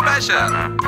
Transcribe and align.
expression. 0.00 0.78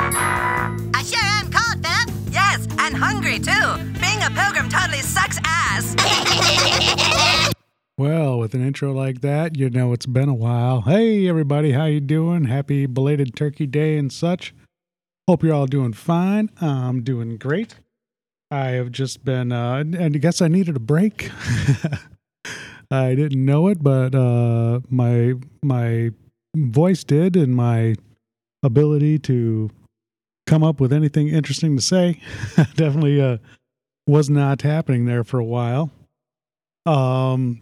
I 0.95 1.03
sure 1.05 1.19
am 1.21 1.51
cold, 1.51 1.85
Philip. 1.85 2.09
Yes, 2.31 2.67
and 2.79 2.95
hungry 2.95 3.37
too. 3.37 3.77
Being 4.01 4.21
a 4.23 4.31
pilgrim 4.33 4.69
totally 4.69 5.01
sucks 5.01 5.39
ass. 5.45 5.95
Well, 7.95 8.39
with 8.39 8.55
an 8.55 8.65
intro 8.65 8.91
like 8.91 9.21
that, 9.21 9.55
you 9.55 9.69
know 9.69 9.93
it's 9.93 10.07
been 10.07 10.27
a 10.27 10.33
while. 10.33 10.81
Hey 10.81 11.27
everybody, 11.29 11.73
how 11.73 11.85
you 11.85 11.99
doing? 11.99 12.45
Happy 12.45 12.87
belated 12.87 13.35
Turkey 13.35 13.67
Day 13.67 13.99
and 13.99 14.11
such. 14.11 14.51
Hope 15.27 15.43
you're 15.43 15.53
all 15.53 15.67
doing 15.67 15.93
fine. 15.93 16.49
I'm 16.59 17.03
doing 17.03 17.37
great. 17.37 17.75
I 18.49 18.69
have 18.69 18.91
just 18.91 19.23
been 19.23 19.51
uh 19.51 19.75
and 19.75 19.95
I 19.95 20.09
guess 20.09 20.41
I 20.41 20.47
needed 20.47 20.75
a 20.75 20.79
break. 20.79 21.29
I 22.91 23.13
didn't 23.13 23.45
know 23.45 23.67
it, 23.67 23.83
but 23.83 24.15
uh 24.15 24.79
my 24.89 25.35
my 25.61 26.09
voice 26.55 27.03
did 27.03 27.35
and 27.35 27.55
my 27.55 27.93
ability 28.63 29.19
to 29.19 29.69
come 30.47 30.63
up 30.63 30.79
with 30.79 30.91
anything 30.91 31.27
interesting 31.27 31.75
to 31.75 31.81
say 31.81 32.19
definitely 32.75 33.21
uh 33.21 33.37
was 34.07 34.29
not 34.29 34.61
happening 34.61 35.05
there 35.05 35.23
for 35.23 35.39
a 35.39 35.45
while. 35.45 35.91
Um 36.85 37.61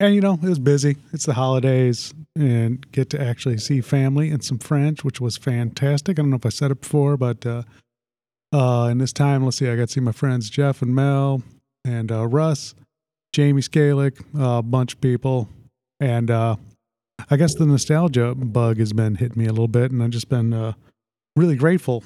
and 0.00 0.14
you 0.14 0.22
know, 0.22 0.34
it 0.34 0.48
was 0.48 0.58
busy. 0.58 0.96
It's 1.12 1.26
the 1.26 1.34
holidays 1.34 2.14
and 2.34 2.90
get 2.90 3.10
to 3.10 3.20
actually 3.20 3.58
see 3.58 3.82
family 3.82 4.30
and 4.30 4.42
some 4.42 4.58
friends, 4.58 5.04
which 5.04 5.20
was 5.20 5.36
fantastic. 5.36 6.18
I 6.18 6.22
don't 6.22 6.30
know 6.30 6.36
if 6.36 6.46
I 6.46 6.50
said 6.50 6.70
it 6.70 6.80
before, 6.80 7.16
but 7.16 7.44
uh 7.46 7.62
uh 8.52 8.88
in 8.90 8.98
this 8.98 9.12
time, 9.12 9.44
let's 9.44 9.58
see, 9.58 9.68
I 9.68 9.76
got 9.76 9.88
to 9.88 9.92
see 9.92 10.00
my 10.00 10.12
friends 10.12 10.50
Jeff 10.50 10.82
and 10.82 10.94
Mel 10.94 11.42
and 11.84 12.10
uh 12.10 12.26
Russ, 12.26 12.74
Jamie 13.32 13.62
Scalick, 13.62 14.20
a 14.38 14.62
bunch 14.62 14.94
of 14.94 15.00
people. 15.00 15.48
And 16.00 16.30
uh 16.30 16.56
I 17.30 17.36
guess 17.36 17.54
the 17.54 17.66
nostalgia 17.66 18.34
bug 18.34 18.78
has 18.78 18.92
been 18.92 19.16
hitting 19.16 19.40
me 19.40 19.46
a 19.46 19.52
little 19.52 19.68
bit, 19.68 19.90
and 19.90 20.02
I've 20.02 20.10
just 20.10 20.28
been 20.28 20.52
uh 20.52 20.72
really 21.36 21.56
grateful 21.56 22.04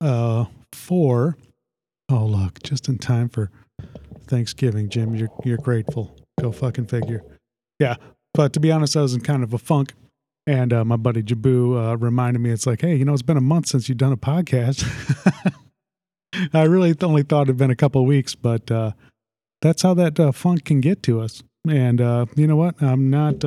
uh 0.00 0.46
for 0.72 1.36
oh 2.10 2.26
look, 2.26 2.62
just 2.62 2.88
in 2.88 2.98
time 2.98 3.28
for 3.28 3.50
Thanksgiving, 4.26 4.88
Jim. 4.88 5.14
You're 5.14 5.30
you're 5.44 5.58
grateful. 5.58 6.16
Go 6.40 6.52
fucking 6.52 6.86
figure. 6.86 7.22
Yeah. 7.78 7.96
But 8.34 8.52
to 8.54 8.60
be 8.60 8.72
honest, 8.72 8.96
I 8.96 9.02
was 9.02 9.14
in 9.14 9.20
kind 9.20 9.42
of 9.42 9.52
a 9.52 9.58
funk. 9.58 9.94
And 10.46 10.72
uh, 10.72 10.84
my 10.84 10.96
buddy 10.96 11.22
Jabu 11.22 11.92
uh, 11.92 11.96
reminded 11.98 12.40
me, 12.40 12.50
it's 12.50 12.66
like, 12.66 12.80
hey, 12.80 12.96
you 12.96 13.04
know, 13.04 13.12
it's 13.12 13.22
been 13.22 13.36
a 13.36 13.40
month 13.42 13.68
since 13.68 13.88
you've 13.88 13.98
done 13.98 14.12
a 14.12 14.16
podcast. 14.16 14.84
I 16.54 16.62
really 16.64 16.96
only 17.02 17.22
thought 17.22 17.42
it'd 17.42 17.58
been 17.58 17.70
a 17.70 17.76
couple 17.76 18.04
weeks, 18.04 18.34
but 18.34 18.68
uh, 18.70 18.92
that's 19.60 19.82
how 19.82 19.94
that 19.94 20.18
uh, 20.18 20.32
funk 20.32 20.64
can 20.64 20.80
get 20.80 21.02
to 21.04 21.20
us. 21.20 21.42
And 21.68 22.00
you 22.34 22.46
know 22.48 22.56
what? 22.56 22.82
I'm 22.82 23.08
not, 23.10 23.44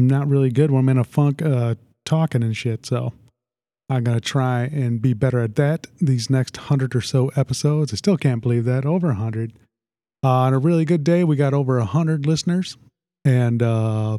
Not 0.00 0.28
really 0.28 0.50
good 0.50 0.70
when 0.70 0.80
I'm 0.80 0.88
in 0.88 0.98
a 0.98 1.04
funk 1.04 1.42
uh, 1.42 1.74
talking 2.06 2.42
and 2.42 2.56
shit. 2.56 2.86
So 2.86 3.12
I'm 3.90 4.02
gonna 4.02 4.20
try 4.20 4.62
and 4.62 5.02
be 5.02 5.12
better 5.12 5.40
at 5.40 5.56
that 5.56 5.88
these 6.00 6.30
next 6.30 6.56
hundred 6.56 6.94
or 6.96 7.02
so 7.02 7.28
episodes. 7.36 7.92
I 7.92 7.96
still 7.96 8.16
can't 8.16 8.40
believe 8.40 8.64
that 8.64 8.86
over 8.86 9.10
a 9.10 9.14
hundred. 9.14 9.52
Uh, 10.24 10.28
on 10.28 10.54
a 10.54 10.58
really 10.58 10.84
good 10.84 11.04
day, 11.04 11.22
we 11.24 11.36
got 11.36 11.52
over 11.52 11.78
a 11.78 11.84
hundred 11.84 12.24
listeners, 12.24 12.78
and 13.24 13.62
uh, 13.62 14.18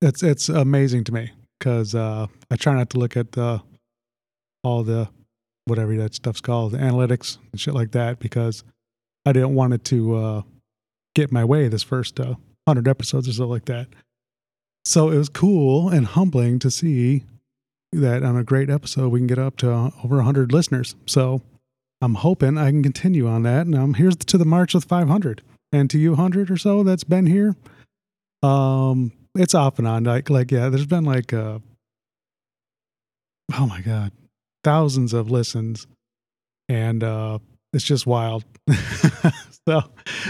it's 0.00 0.22
it's 0.22 0.48
amazing 0.48 1.04
to 1.04 1.12
me 1.12 1.32
because 1.58 1.94
uh, 1.94 2.26
I 2.50 2.56
try 2.56 2.74
not 2.74 2.88
to 2.90 2.98
look 2.98 3.16
at 3.16 3.32
the 3.32 3.60
all 4.64 4.82
the 4.82 5.08
whatever 5.66 5.94
that 5.96 6.14
stuff's 6.14 6.40
called, 6.40 6.72
the 6.72 6.78
analytics 6.78 7.36
and 7.52 7.60
shit 7.60 7.74
like 7.74 7.90
that, 7.90 8.18
because 8.18 8.64
I 9.26 9.32
didn't 9.32 9.54
want 9.54 9.74
it 9.74 9.84
to 9.86 10.16
uh, 10.16 10.42
get 11.14 11.30
my 11.30 11.44
way 11.44 11.68
this 11.68 11.82
first 11.82 12.18
uh, 12.18 12.36
hundred 12.66 12.88
episodes 12.88 13.28
or 13.28 13.32
so 13.32 13.46
like 13.46 13.66
that. 13.66 13.88
So 14.88 15.10
it 15.10 15.18
was 15.18 15.28
cool 15.28 15.90
and 15.90 16.06
humbling 16.06 16.58
to 16.60 16.70
see 16.70 17.24
that 17.92 18.22
on 18.22 18.38
a 18.38 18.42
great 18.42 18.70
episode 18.70 19.10
we 19.10 19.20
can 19.20 19.26
get 19.26 19.38
up 19.38 19.58
to 19.58 19.70
over 20.02 20.16
100 20.16 20.50
listeners. 20.50 20.96
So 21.04 21.42
I'm 22.00 22.14
hoping 22.14 22.56
I 22.56 22.70
can 22.70 22.82
continue 22.82 23.28
on 23.28 23.42
that. 23.42 23.66
And 23.66 23.74
um, 23.74 23.92
here's 23.92 24.16
to 24.16 24.38
the 24.38 24.46
March 24.46 24.72
with 24.72 24.86
500, 24.86 25.42
and 25.72 25.90
to 25.90 25.98
you 25.98 26.12
100 26.12 26.50
or 26.50 26.56
so 26.56 26.84
that's 26.84 27.04
been 27.04 27.26
here. 27.26 27.54
Um, 28.42 29.12
it's 29.34 29.54
off 29.54 29.78
and 29.78 29.86
on. 29.86 30.04
Like, 30.04 30.30
like 30.30 30.50
yeah, 30.50 30.70
there's 30.70 30.86
been 30.86 31.04
like, 31.04 31.34
uh, 31.34 31.58
oh 33.58 33.66
my 33.66 33.82
god, 33.82 34.12
thousands 34.64 35.12
of 35.12 35.30
listens, 35.30 35.86
and 36.70 37.04
uh, 37.04 37.40
it's 37.74 37.84
just 37.84 38.06
wild. 38.06 38.42
so, 39.68 39.82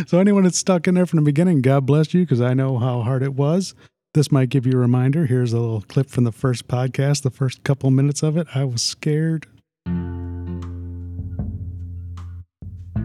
so 0.08 0.18
anyone 0.18 0.42
that's 0.42 0.58
stuck 0.58 0.88
in 0.88 0.96
there 0.96 1.06
from 1.06 1.18
the 1.18 1.24
beginning, 1.24 1.62
God 1.62 1.86
bless 1.86 2.12
you, 2.12 2.22
because 2.22 2.40
I 2.40 2.54
know 2.54 2.76
how 2.78 3.02
hard 3.02 3.22
it 3.22 3.34
was. 3.34 3.76
This 4.14 4.32
might 4.32 4.48
give 4.48 4.64
you 4.64 4.72
a 4.72 4.76
reminder. 4.76 5.26
Here's 5.26 5.52
a 5.52 5.60
little 5.60 5.82
clip 5.82 6.08
from 6.08 6.24
the 6.24 6.32
first 6.32 6.66
podcast, 6.66 7.24
the 7.24 7.30
first 7.30 7.62
couple 7.62 7.90
minutes 7.90 8.22
of 8.22 8.38
it. 8.38 8.46
I 8.54 8.64
was 8.64 8.80
scared. 8.82 9.46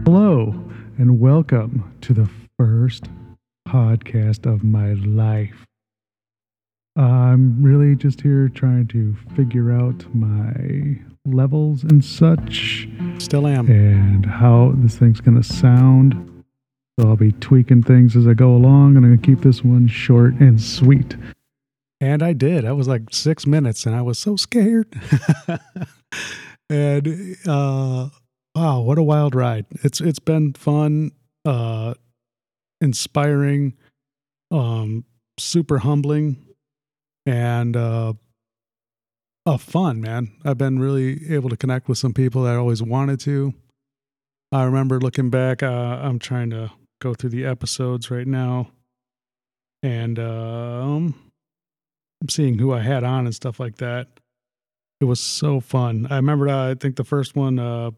Hello, 0.04 0.54
and 0.96 1.20
welcome 1.20 1.94
to 2.00 2.14
the 2.14 2.30
first 2.58 3.04
podcast 3.68 4.50
of 4.50 4.64
my 4.64 4.94
life. 4.94 5.66
I'm 6.96 7.62
really 7.62 7.96
just 7.96 8.22
here 8.22 8.48
trying 8.48 8.86
to 8.88 9.14
figure 9.36 9.72
out 9.72 10.06
my 10.14 11.00
levels 11.26 11.82
and 11.84 12.02
such. 12.02 12.88
Still 13.18 13.46
am. 13.46 13.68
And 13.68 14.24
how 14.24 14.72
this 14.76 14.96
thing's 14.96 15.20
going 15.20 15.36
to 15.36 15.46
sound. 15.46 16.33
So 16.98 17.08
I'll 17.08 17.16
be 17.16 17.32
tweaking 17.32 17.82
things 17.82 18.14
as 18.14 18.26
I 18.26 18.34
go 18.34 18.54
along, 18.54 18.96
and 18.96 19.04
I'm 19.04 19.16
going 19.16 19.18
to 19.18 19.26
keep 19.26 19.40
this 19.40 19.64
one 19.64 19.88
short 19.88 20.34
and 20.34 20.60
sweet. 20.60 21.16
And 22.00 22.22
I 22.22 22.32
did. 22.32 22.64
I 22.64 22.72
was 22.72 22.86
like 22.86 23.02
six 23.10 23.46
minutes, 23.46 23.84
and 23.84 23.96
I 23.96 24.02
was 24.02 24.18
so 24.18 24.36
scared. 24.36 24.86
and 26.70 27.36
uh, 27.46 28.10
wow, 28.54 28.80
what 28.80 28.98
a 28.98 29.02
wild 29.02 29.34
ride! 29.34 29.66
It's 29.82 30.00
it's 30.00 30.20
been 30.20 30.52
fun, 30.52 31.10
uh, 31.44 31.94
inspiring, 32.80 33.74
um, 34.52 35.04
super 35.38 35.78
humbling, 35.78 36.46
and 37.26 37.76
uh, 37.76 38.12
fun, 39.58 40.00
man. 40.00 40.30
I've 40.44 40.58
been 40.58 40.78
really 40.78 41.32
able 41.34 41.50
to 41.50 41.56
connect 41.56 41.88
with 41.88 41.98
some 41.98 42.14
people 42.14 42.44
that 42.44 42.54
I 42.54 42.56
always 42.56 42.82
wanted 42.82 43.18
to. 43.20 43.52
I 44.52 44.62
remember 44.62 45.00
looking 45.00 45.30
back. 45.30 45.62
Uh, 45.62 45.98
I'm 46.02 46.20
trying 46.20 46.50
to 46.50 46.70
go 47.04 47.14
through 47.14 47.30
the 47.30 47.44
episodes 47.44 48.10
right 48.10 48.26
now, 48.26 48.70
and 49.82 50.18
um, 50.18 51.14
I'm 52.22 52.28
seeing 52.30 52.58
who 52.58 52.72
I 52.72 52.80
had 52.80 53.04
on 53.04 53.26
and 53.26 53.34
stuff 53.34 53.60
like 53.60 53.76
that. 53.76 54.08
It 55.02 55.04
was 55.04 55.20
so 55.20 55.60
fun. 55.60 56.06
I 56.10 56.16
remember. 56.16 56.48
Uh, 56.48 56.70
I 56.70 56.74
think 56.74 56.96
the 56.96 57.04
first 57.04 57.36
one 57.36 57.58
uh, 57.58 57.90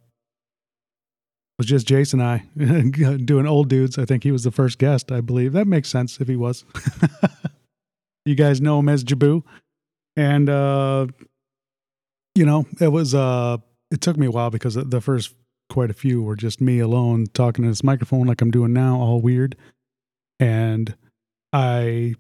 was 1.56 1.68
just 1.68 1.86
Jason 1.86 2.20
and 2.20 2.92
I 2.98 3.16
doing 3.16 3.46
old 3.46 3.68
dudes. 3.68 3.96
I 3.96 4.04
think 4.04 4.24
he 4.24 4.32
was 4.32 4.42
the 4.42 4.50
first 4.50 4.78
guest. 4.78 5.12
I 5.12 5.20
believe 5.20 5.52
that 5.52 5.68
makes 5.68 5.88
sense 5.88 6.20
if 6.20 6.26
he 6.26 6.34
was. 6.34 6.64
you 8.24 8.34
guys 8.34 8.60
know 8.60 8.80
him 8.80 8.88
as 8.88 9.04
Jabu, 9.04 9.44
and 10.16 10.48
uh, 10.48 11.06
you 12.34 12.44
know 12.44 12.66
it 12.80 12.88
was. 12.88 13.14
Uh, 13.14 13.58
it 13.92 14.00
took 14.00 14.16
me 14.16 14.26
a 14.26 14.32
while 14.32 14.50
because 14.50 14.74
the 14.74 15.00
first 15.00 15.32
quite 15.68 15.90
a 15.90 15.94
few 15.94 16.22
were 16.22 16.36
just 16.36 16.60
me 16.60 16.78
alone 16.78 17.26
talking 17.32 17.64
to 17.64 17.70
this 17.70 17.84
microphone 17.84 18.26
like 18.26 18.40
I'm 18.40 18.50
doing 18.50 18.72
now, 18.72 18.98
all 18.98 19.20
weird. 19.20 19.56
And 20.38 20.94
I, 21.52 22.14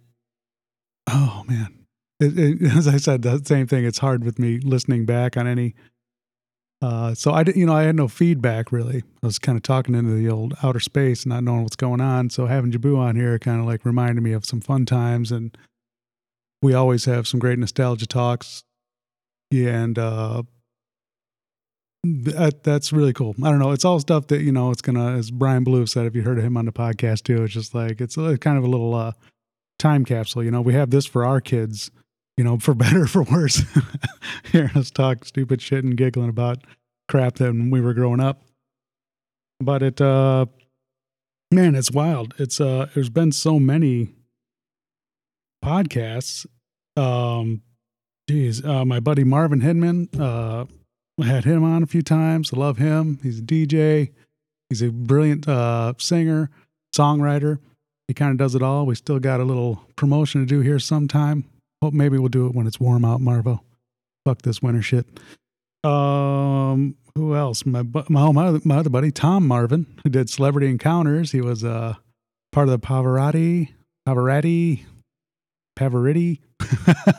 oh 1.06 1.44
man, 1.46 1.86
it, 2.20 2.38
it, 2.38 2.62
as 2.76 2.88
I 2.88 2.96
said, 2.96 3.22
the 3.22 3.42
same 3.44 3.66
thing. 3.66 3.84
It's 3.84 3.98
hard 3.98 4.24
with 4.24 4.38
me 4.38 4.58
listening 4.58 5.06
back 5.06 5.36
on 5.36 5.46
any. 5.46 5.74
Uh, 6.82 7.14
so 7.14 7.32
I 7.32 7.42
didn't, 7.42 7.58
you 7.58 7.66
know, 7.66 7.74
I 7.74 7.84
had 7.84 7.96
no 7.96 8.06
feedback 8.06 8.70
really. 8.70 9.02
I 9.22 9.26
was 9.26 9.38
kind 9.38 9.56
of 9.56 9.62
talking 9.62 9.94
into 9.94 10.12
the 10.12 10.28
old 10.28 10.54
outer 10.62 10.80
space, 10.80 11.24
not 11.24 11.42
knowing 11.42 11.62
what's 11.62 11.76
going 11.76 12.00
on. 12.00 12.28
So 12.30 12.46
having 12.46 12.70
Jabu 12.70 12.98
on 12.98 13.16
here 13.16 13.38
kind 13.38 13.60
of 13.60 13.66
like 13.66 13.84
reminded 13.84 14.22
me 14.22 14.32
of 14.32 14.44
some 14.44 14.60
fun 14.60 14.84
times, 14.84 15.32
and 15.32 15.56
we 16.60 16.74
always 16.74 17.06
have 17.06 17.26
some 17.26 17.40
great 17.40 17.58
nostalgia 17.58 18.06
talks. 18.06 18.62
Yeah, 19.50 19.82
and 19.82 19.98
uh, 19.98 20.42
that, 22.24 22.62
that's 22.62 22.92
really 22.92 23.12
cool. 23.12 23.34
I 23.42 23.50
don't 23.50 23.58
know. 23.58 23.72
It's 23.72 23.84
all 23.84 24.00
stuff 24.00 24.26
that 24.28 24.42
you 24.42 24.52
know. 24.52 24.70
It's 24.70 24.82
gonna, 24.82 25.16
as 25.16 25.30
Brian 25.30 25.64
Blue 25.64 25.86
said, 25.86 26.06
if 26.06 26.14
you 26.14 26.22
heard 26.22 26.38
of 26.38 26.44
him 26.44 26.56
on 26.56 26.66
the 26.66 26.72
podcast 26.72 27.22
too, 27.22 27.44
it's 27.44 27.54
just 27.54 27.74
like 27.74 28.00
it's 28.00 28.16
a, 28.16 28.38
kind 28.38 28.58
of 28.58 28.64
a 28.64 28.68
little 28.68 28.94
uh, 28.94 29.12
time 29.78 30.04
capsule. 30.04 30.42
You 30.42 30.50
know, 30.50 30.60
we 30.60 30.74
have 30.74 30.90
this 30.90 31.06
for 31.06 31.24
our 31.24 31.40
kids. 31.40 31.90
You 32.36 32.44
know, 32.44 32.58
for 32.58 32.74
better 32.82 33.02
or 33.02 33.06
for 33.06 33.22
worse, 33.22 33.62
hearing 34.52 34.76
us 34.76 34.90
talk 34.90 35.24
stupid 35.24 35.62
shit 35.62 35.84
and 35.84 35.96
giggling 35.96 36.28
about 36.28 36.58
crap 37.08 37.36
that 37.36 37.46
when 37.46 37.70
we 37.70 37.80
were 37.80 37.94
growing 37.94 38.20
up. 38.20 38.42
But 39.60 39.82
it, 39.82 40.00
uh, 40.00 40.46
man, 41.50 41.74
it's 41.74 41.90
wild. 41.90 42.34
It's 42.38 42.60
uh, 42.60 42.88
there's 42.94 43.10
been 43.10 43.32
so 43.32 43.58
many 43.58 44.10
podcasts. 45.64 46.46
Um, 46.96 47.62
geez, 48.28 48.64
uh, 48.64 48.84
my 48.84 49.00
buddy 49.00 49.24
Marvin 49.24 49.60
Hidman, 49.60 50.08
uh, 50.20 50.66
had 51.24 51.44
him 51.44 51.64
on 51.64 51.82
a 51.82 51.86
few 51.86 52.02
times. 52.02 52.52
I 52.52 52.58
love 52.58 52.78
him. 52.78 53.18
He's 53.22 53.38
a 53.38 53.42
DJ. 53.42 54.10
He's 54.68 54.82
a 54.82 54.90
brilliant 54.90 55.48
uh, 55.48 55.94
singer, 55.98 56.50
songwriter. 56.94 57.58
He 58.08 58.14
kind 58.14 58.32
of 58.32 58.36
does 58.36 58.54
it 58.54 58.62
all. 58.62 58.86
We 58.86 58.94
still 58.94 59.18
got 59.18 59.40
a 59.40 59.44
little 59.44 59.82
promotion 59.96 60.40
to 60.40 60.46
do 60.46 60.60
here 60.60 60.78
sometime. 60.78 61.44
Hope 61.82 61.94
maybe 61.94 62.18
we'll 62.18 62.28
do 62.28 62.46
it 62.46 62.54
when 62.54 62.66
it's 62.66 62.80
warm 62.80 63.04
out, 63.04 63.20
Marvo. 63.20 63.60
fuck 64.24 64.42
this 64.42 64.62
winter 64.62 64.82
shit. 64.82 65.06
Um, 65.84 66.96
who 67.14 67.34
else? 67.34 67.64
My 67.64 67.82
my 68.08 68.22
oh, 68.22 68.32
my, 68.32 68.46
other- 68.46 68.60
my 68.64 68.78
other 68.78 68.90
buddy 68.90 69.10
Tom 69.10 69.46
Marvin, 69.46 69.86
who 70.02 70.10
did 70.10 70.28
Celebrity 70.28 70.68
Encounters. 70.68 71.32
He 71.32 71.40
was 71.40 71.64
uh 71.64 71.94
part 72.52 72.68
of 72.68 72.72
the 72.72 72.86
Pavarotti 72.86 73.70
Pavarotti 74.06 74.84
Pavarotti. 75.78 76.40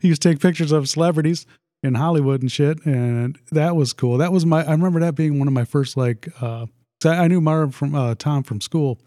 he 0.00 0.08
used 0.08 0.22
to 0.22 0.30
take 0.30 0.40
pictures 0.40 0.72
of 0.72 0.88
celebrities 0.88 1.46
in 1.84 1.94
Hollywood 1.94 2.40
and 2.40 2.50
shit, 2.50 2.84
and 2.84 3.38
that 3.52 3.76
was 3.76 3.92
cool. 3.92 4.18
That 4.18 4.32
was 4.32 4.44
my. 4.44 4.64
I 4.64 4.72
remember 4.72 4.98
that 5.00 5.14
being 5.14 5.38
one 5.38 5.46
of 5.46 5.54
my 5.54 5.64
first 5.64 5.96
like. 5.96 6.28
uh 6.40 6.66
I, 7.06 7.28
knew 7.28 7.42
Marvin 7.42 7.70
from 7.70 7.94
uh, 7.94 8.14
Tom 8.14 8.42
from 8.42 8.62
school. 8.62 8.98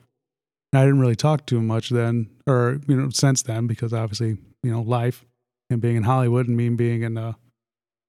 And 0.71 0.79
I 0.79 0.85
didn't 0.85 0.99
really 0.99 1.15
talk 1.15 1.47
to 1.47 1.57
him 1.57 1.65
much 1.65 1.89
then, 1.89 2.29
or 2.45 2.79
you 2.87 2.95
know, 2.95 3.09
since 3.09 3.41
then, 3.41 3.67
because 3.67 3.93
obviously 3.93 4.37
you 4.63 4.71
know 4.71 4.81
life 4.81 5.25
and 5.69 5.81
being 5.81 5.95
in 5.95 6.03
Hollywood 6.03 6.47
and 6.47 6.57
me 6.57 6.69
being 6.69 7.03
in 7.03 7.17
uh, 7.17 7.33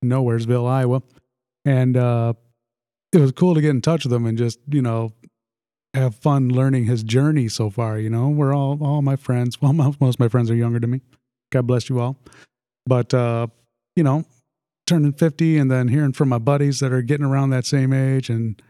Nowheresville, 0.05 0.69
Iowa, 0.69 1.03
and 1.65 1.97
uh, 1.97 2.35
it 3.13 3.21
was 3.21 3.33
cool 3.33 3.55
to 3.55 3.61
get 3.61 3.71
in 3.71 3.81
touch 3.81 4.05
with 4.05 4.13
him 4.13 4.27
and 4.27 4.37
just 4.37 4.59
you 4.69 4.83
know 4.83 5.13
have 5.95 6.17
fun 6.17 6.49
learning 6.49 6.85
his 6.85 7.03
journey 7.03 7.49
so 7.49 7.71
far. 7.71 7.99
You 7.99 8.11
know, 8.11 8.29
we're 8.29 8.55
all 8.55 8.83
all 8.83 9.03
my 9.03 9.17
friends. 9.17 9.57
Well, 9.63 9.73
most, 9.73 10.01
most 10.01 10.17
of 10.17 10.21
my 10.21 10.29
friends 10.29 10.51
are 10.51 10.57
younger 10.57 10.81
than 10.81 10.91
me. 10.91 11.01
God 11.51 11.67
bless 11.67 11.89
you 11.89 12.01
all. 12.01 12.19
But 12.87 13.15
uh, 13.15 13.47
you 13.95 14.03
know, 14.03 14.25
turning 14.89 15.13
fifty 15.13 15.59
and 15.59 15.71
then 15.71 15.89
hearing 15.89 16.13
from 16.13 16.29
my 16.29 16.39
buddies 16.39 16.81
that 16.81 16.93
are 16.93 17.03
getting 17.03 17.27
around 17.27 17.51
that 17.51 17.67
same 17.67 17.93
age 17.93 18.31
and 18.31 18.61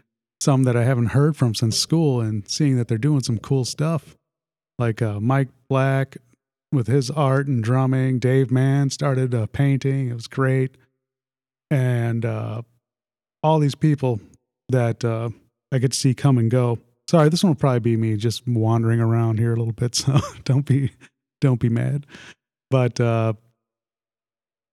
some 0.41 0.63
that 0.63 0.77
I 0.77 0.83
haven't 0.83 1.07
heard 1.07 1.35
from 1.35 1.55
since 1.55 1.77
school 1.77 2.21
and 2.21 2.47
seeing 2.47 2.77
that 2.77 2.87
they're 2.87 2.97
doing 2.97 3.23
some 3.23 3.39
cool 3.39 3.65
stuff. 3.65 4.15
Like 4.77 5.01
uh, 5.01 5.19
Mike 5.19 5.49
Black 5.69 6.17
with 6.71 6.87
his 6.87 7.09
art 7.09 7.47
and 7.47 7.63
drumming. 7.63 8.19
Dave 8.19 8.51
Mann 8.51 8.89
started 8.89 9.33
uh, 9.33 9.47
painting. 9.47 10.09
It 10.09 10.13
was 10.13 10.27
great. 10.27 10.77
And 11.71 12.25
uh, 12.25 12.61
all 13.43 13.59
these 13.59 13.75
people 13.75 14.19
that 14.69 15.03
uh, 15.03 15.29
I 15.71 15.79
get 15.79 15.91
to 15.91 15.97
see 15.97 16.13
come 16.13 16.37
and 16.37 16.49
go. 16.49 16.79
Sorry, 17.09 17.29
this 17.29 17.43
one 17.43 17.51
will 17.51 17.55
probably 17.55 17.79
be 17.79 17.97
me 17.97 18.15
just 18.17 18.47
wandering 18.47 18.99
around 18.99 19.39
here 19.39 19.53
a 19.53 19.57
little 19.57 19.73
bit. 19.73 19.95
So 20.05 20.19
don't 20.43 20.65
be 20.65 20.91
don't 21.41 21.59
be 21.59 21.69
mad. 21.69 22.05
But 22.69 22.99
uh, 22.99 23.33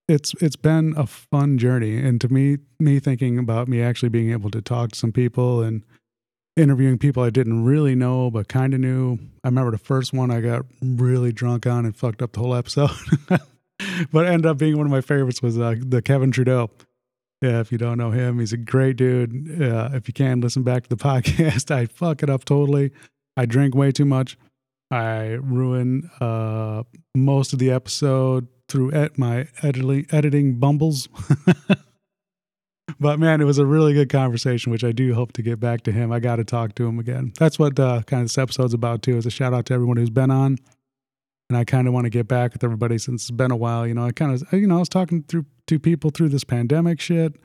it's 0.08 0.34
it's 0.40 0.56
been 0.56 0.94
a 0.96 1.06
fun 1.06 1.58
journey, 1.58 1.98
and 1.98 2.20
to 2.20 2.28
me, 2.28 2.58
me 2.78 3.00
thinking 3.00 3.38
about 3.38 3.68
me 3.68 3.82
actually 3.82 4.08
being 4.08 4.30
able 4.30 4.50
to 4.50 4.62
talk 4.62 4.92
to 4.92 4.98
some 4.98 5.12
people 5.12 5.62
and 5.62 5.82
interviewing 6.56 6.96
people 6.96 7.22
I 7.22 7.30
didn't 7.30 7.64
really 7.64 7.94
know 7.94 8.30
but 8.30 8.48
kind 8.48 8.72
of 8.72 8.80
knew. 8.80 9.18
I 9.44 9.48
remember 9.48 9.72
the 9.72 9.78
first 9.78 10.12
one 10.12 10.30
I 10.30 10.40
got 10.40 10.64
really 10.80 11.32
drunk 11.32 11.66
on 11.66 11.84
and 11.84 11.96
fucked 11.96 12.22
up 12.22 12.32
the 12.32 12.40
whole 12.40 12.54
episode, 12.54 12.90
but 14.12 14.26
ended 14.26 14.46
up 14.46 14.58
being 14.58 14.76
one 14.76 14.86
of 14.86 14.92
my 14.92 15.00
favorites 15.00 15.42
was 15.42 15.58
uh, 15.58 15.74
the 15.78 16.02
Kevin 16.02 16.30
Trudeau. 16.30 16.70
Yeah, 17.42 17.60
if 17.60 17.70
you 17.70 17.76
don't 17.76 17.98
know 17.98 18.12
him, 18.12 18.38
he's 18.38 18.54
a 18.54 18.56
great 18.56 18.96
dude. 18.96 19.60
Uh, 19.60 19.90
if 19.92 20.08
you 20.08 20.14
can 20.14 20.40
listen 20.40 20.62
back 20.62 20.84
to 20.84 20.88
the 20.88 20.96
podcast, 21.04 21.70
I 21.70 21.86
fuck 21.86 22.22
it 22.22 22.30
up 22.30 22.44
totally. 22.44 22.92
I 23.36 23.44
drink 23.44 23.74
way 23.74 23.92
too 23.92 24.06
much. 24.06 24.38
I 24.90 25.38
ruin 25.42 26.08
uh, 26.20 26.84
most 27.14 27.52
of 27.52 27.58
the 27.58 27.72
episode 27.72 28.46
through 28.68 28.92
et- 28.92 29.18
my 29.18 29.48
editing, 29.62 30.06
editing 30.10 30.58
bumbles. 30.58 31.08
but 33.00 33.18
man, 33.18 33.40
it 33.40 33.44
was 33.44 33.58
a 33.58 33.66
really 33.66 33.94
good 33.94 34.08
conversation, 34.08 34.72
which 34.72 34.84
I 34.84 34.92
do 34.92 35.14
hope 35.14 35.32
to 35.34 35.42
get 35.42 35.60
back 35.60 35.82
to 35.82 35.92
him. 35.92 36.12
I 36.12 36.20
got 36.20 36.36
to 36.36 36.44
talk 36.44 36.74
to 36.76 36.86
him 36.86 36.98
again. 36.98 37.32
That's 37.38 37.58
what 37.58 37.78
uh, 37.78 38.02
kind 38.02 38.22
of 38.22 38.28
this 38.28 38.38
episode's 38.38 38.74
about 38.74 39.02
too. 39.02 39.16
Is 39.16 39.26
a 39.26 39.30
shout 39.30 39.54
out 39.54 39.66
to 39.66 39.74
everyone 39.74 39.96
who's 39.96 40.10
been 40.10 40.30
on, 40.30 40.58
and 41.48 41.56
I 41.56 41.64
kind 41.64 41.86
of 41.86 41.94
want 41.94 42.04
to 42.04 42.10
get 42.10 42.28
back 42.28 42.52
with 42.52 42.64
everybody 42.64 42.98
since 42.98 43.22
it's 43.22 43.30
been 43.30 43.50
a 43.50 43.56
while. 43.56 43.86
You 43.86 43.94
know, 43.94 44.04
I 44.04 44.12
kind 44.12 44.32
of 44.32 44.52
you 44.52 44.66
know 44.66 44.76
I 44.76 44.80
was 44.80 44.88
talking 44.88 45.22
through 45.22 45.46
to 45.68 45.78
people 45.78 46.10
through 46.10 46.30
this 46.30 46.44
pandemic 46.44 47.00
shit, 47.00 47.36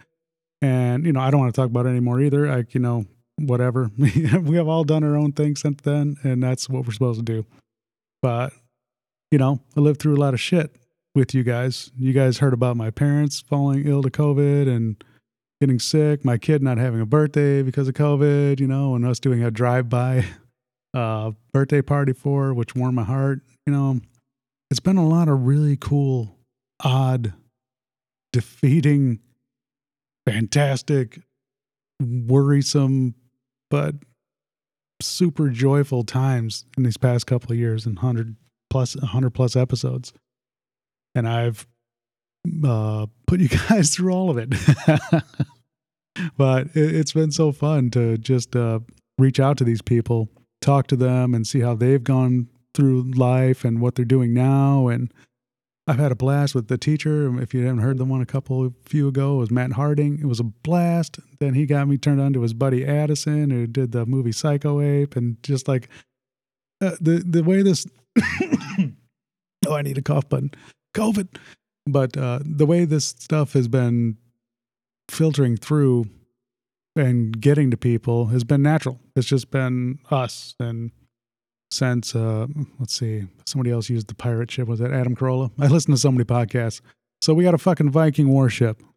and 0.62 1.06
you 1.06 1.14
know 1.14 1.20
I 1.20 1.32
don't 1.32 1.40
want 1.40 1.54
to 1.54 1.60
talk 1.60 1.70
about 1.70 1.86
it 1.86 1.90
anymore 1.90 2.22
either. 2.22 2.48
Like 2.48 2.74
you 2.74 2.80
know 2.80 3.06
whatever 3.38 3.90
we 3.98 4.56
have 4.56 4.68
all 4.68 4.84
done 4.84 5.04
our 5.04 5.18
own 5.18 5.34
thing 5.34 5.56
since 5.56 5.82
then, 5.84 6.18
and 6.24 6.42
that's 6.42 6.70
what 6.70 6.86
we're 6.86 6.94
supposed 6.94 7.20
to 7.20 7.26
do. 7.26 7.46
But 8.22 8.54
you 9.32 9.38
know, 9.38 9.60
I 9.76 9.80
lived 9.80 10.02
through 10.02 10.16
a 10.16 10.18
lot 10.18 10.34
of 10.34 10.40
shit 10.40 10.76
with 11.16 11.34
you 11.34 11.44
guys. 11.44 11.92
You 11.98 12.14
guys 12.14 12.38
heard 12.38 12.54
about 12.54 12.78
my 12.78 12.90
parents 12.90 13.42
falling 13.42 13.88
ill 13.88 14.02
to 14.02 14.10
COVID 14.10 14.68
and 14.68 15.04
getting 15.60 15.80
sick, 15.80 16.26
my 16.26 16.38
kid 16.38 16.64
not 16.64 16.78
having 16.78 17.02
a 17.02 17.06
birthday 17.06 17.62
because 17.62 17.88
of 17.88 17.94
COVID, 17.94 18.60
you 18.60 18.68
know, 18.68 18.96
and 18.96 19.06
us 19.06 19.20
doing 19.20 19.44
a 19.44 19.52
drive 19.52 19.90
by 19.90 20.26
uh, 20.94 21.32
birthday 21.54 21.82
party 21.82 22.14
for, 22.14 22.54
which 22.54 22.76
warmed 22.76 22.96
my 22.96 23.04
heart. 23.04 23.42
You 23.66 23.74
know, 23.74 24.00
it's 24.70 24.80
been 24.80 24.98
a 24.98 25.08
lot 25.08 25.28
of 25.28 25.46
really 25.46 25.78
cool, 25.78 26.38
odd, 26.84 27.34
defeating, 28.32 29.20
fantastic, 30.26 31.20
worrisome, 32.00 33.16
but 33.70 33.96
super 35.02 35.50
joyful 35.50 36.04
times 36.04 36.66
in 36.78 36.84
these 36.84 36.98
past 36.98 37.28
couple 37.28 37.52
of 37.52 37.58
years 37.58 37.86
and 37.86 37.96
100 37.96 38.36
plus 38.70 38.96
100 38.96 39.32
plus 39.32 39.56
episodes 39.56 40.14
and 41.16 41.28
i've 41.28 41.68
uh, 42.66 43.06
put 43.28 43.40
you 43.40 43.50
guys 43.70 43.94
through 43.94 44.12
all 44.12 44.30
of 44.30 44.38
it 44.38 44.50
but 46.38 46.68
it, 46.76 46.96
it's 46.96 47.14
been 47.14 47.32
so 47.32 47.52
fun 47.52 47.90
to 47.92 48.18
just 48.18 48.56
uh, 48.56 48.80
reach 49.18 49.40
out 49.40 49.58
to 49.58 49.64
these 49.64 49.82
people 49.82 50.30
talk 50.62 50.88
to 50.88 50.96
them 50.96 51.34
and 51.34 51.46
see 51.46 51.60
how 51.60 51.76
they've 51.76 52.04
gone 52.04 52.48
through 52.74 53.04
life 53.12 53.66
and 53.66 53.82
what 53.82 53.96
they're 53.96 54.06
doing 54.06 54.34
now 54.34 54.88
and 54.88 55.12
I've 55.88 56.00
had 56.00 56.12
a 56.12 56.16
blast 56.16 56.54
with 56.54 56.68
the 56.68 56.78
teacher. 56.78 57.42
If 57.42 57.54
you 57.54 57.66
haven't 57.66 57.82
heard 57.82 57.98
the 57.98 58.06
one 58.06 58.22
a 58.22 58.26
couple 58.26 58.74
few 58.86 59.08
ago, 59.08 59.36
it 59.36 59.40
was 59.40 59.52
Matt 59.52 59.74
Harding. 59.74 60.20
It 60.20 60.26
was 60.26 60.40
a 60.40 60.44
blast. 60.44 61.20
Then 61.40 61.56
he 61.56 61.66
got 61.66 61.88
me 61.88 61.98
turned 61.98 62.22
on 62.22 62.34
to 62.34 62.42
his 62.42 62.54
buddy 62.54 62.86
Addison, 62.86 63.50
who 63.50 63.66
did 63.66 63.92
the 63.92 64.06
movie 64.06 64.32
Psycho 64.32 64.80
Ape, 64.80 65.16
and 65.16 65.42
just 65.44 65.68
like 65.68 65.90
uh, 66.82 66.96
the 67.02 67.24
the 67.26 67.44
way 67.44 67.64
this. 67.64 67.86
oh, 69.68 69.74
I 69.74 69.82
need 69.82 69.98
a 69.98 70.02
cough 70.04 70.30
button. 70.30 70.52
COVID. 70.94 71.28
But 71.88 72.16
uh, 72.16 72.40
the 72.44 72.66
way 72.66 72.86
this 72.86 73.08
stuff 73.08 73.54
has 73.54 73.68
been 73.68 74.18
filtering 75.10 75.58
through 75.58 76.06
and 76.96 77.40
getting 77.40 77.72
to 77.72 77.78
people 77.78 78.28
has 78.28 78.44
been 78.44 78.62
natural. 78.62 79.00
It's 79.16 79.28
just 79.28 79.52
been 79.52 80.00
us 80.10 80.56
and 80.60 80.92
since 81.72 82.14
uh 82.16 82.48
let's 82.80 82.94
see 82.94 83.26
somebody 83.46 83.72
else 83.72 83.90
used 83.90 84.08
the 84.08 84.16
pirate 84.16 84.52
ship. 84.52 84.68
Was 84.68 84.80
that 84.80 84.92
adam 84.92 85.16
carolla? 85.16 85.52
I 85.60 85.68
listen 85.68 85.92
to 85.92 85.98
so 85.98 86.12
many 86.12 86.26
podcasts. 86.26 86.82
So 87.22 87.34
we 87.34 87.44
got 87.44 87.54
a 87.54 87.60
fucking 87.60 87.92
viking 87.92 88.30
warship. 88.30 88.82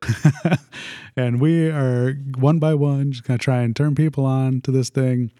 And 1.16 1.40
we 1.40 1.70
are 1.70 2.14
one 2.38 2.58
by 2.58 2.74
one 2.74 3.12
just 3.12 3.22
gonna 3.22 3.38
try 3.38 3.62
and 3.62 3.76
turn 3.76 3.94
people 3.94 4.26
on 4.26 4.60
to 4.62 4.72
this 4.72 4.90
thing. 4.90 5.30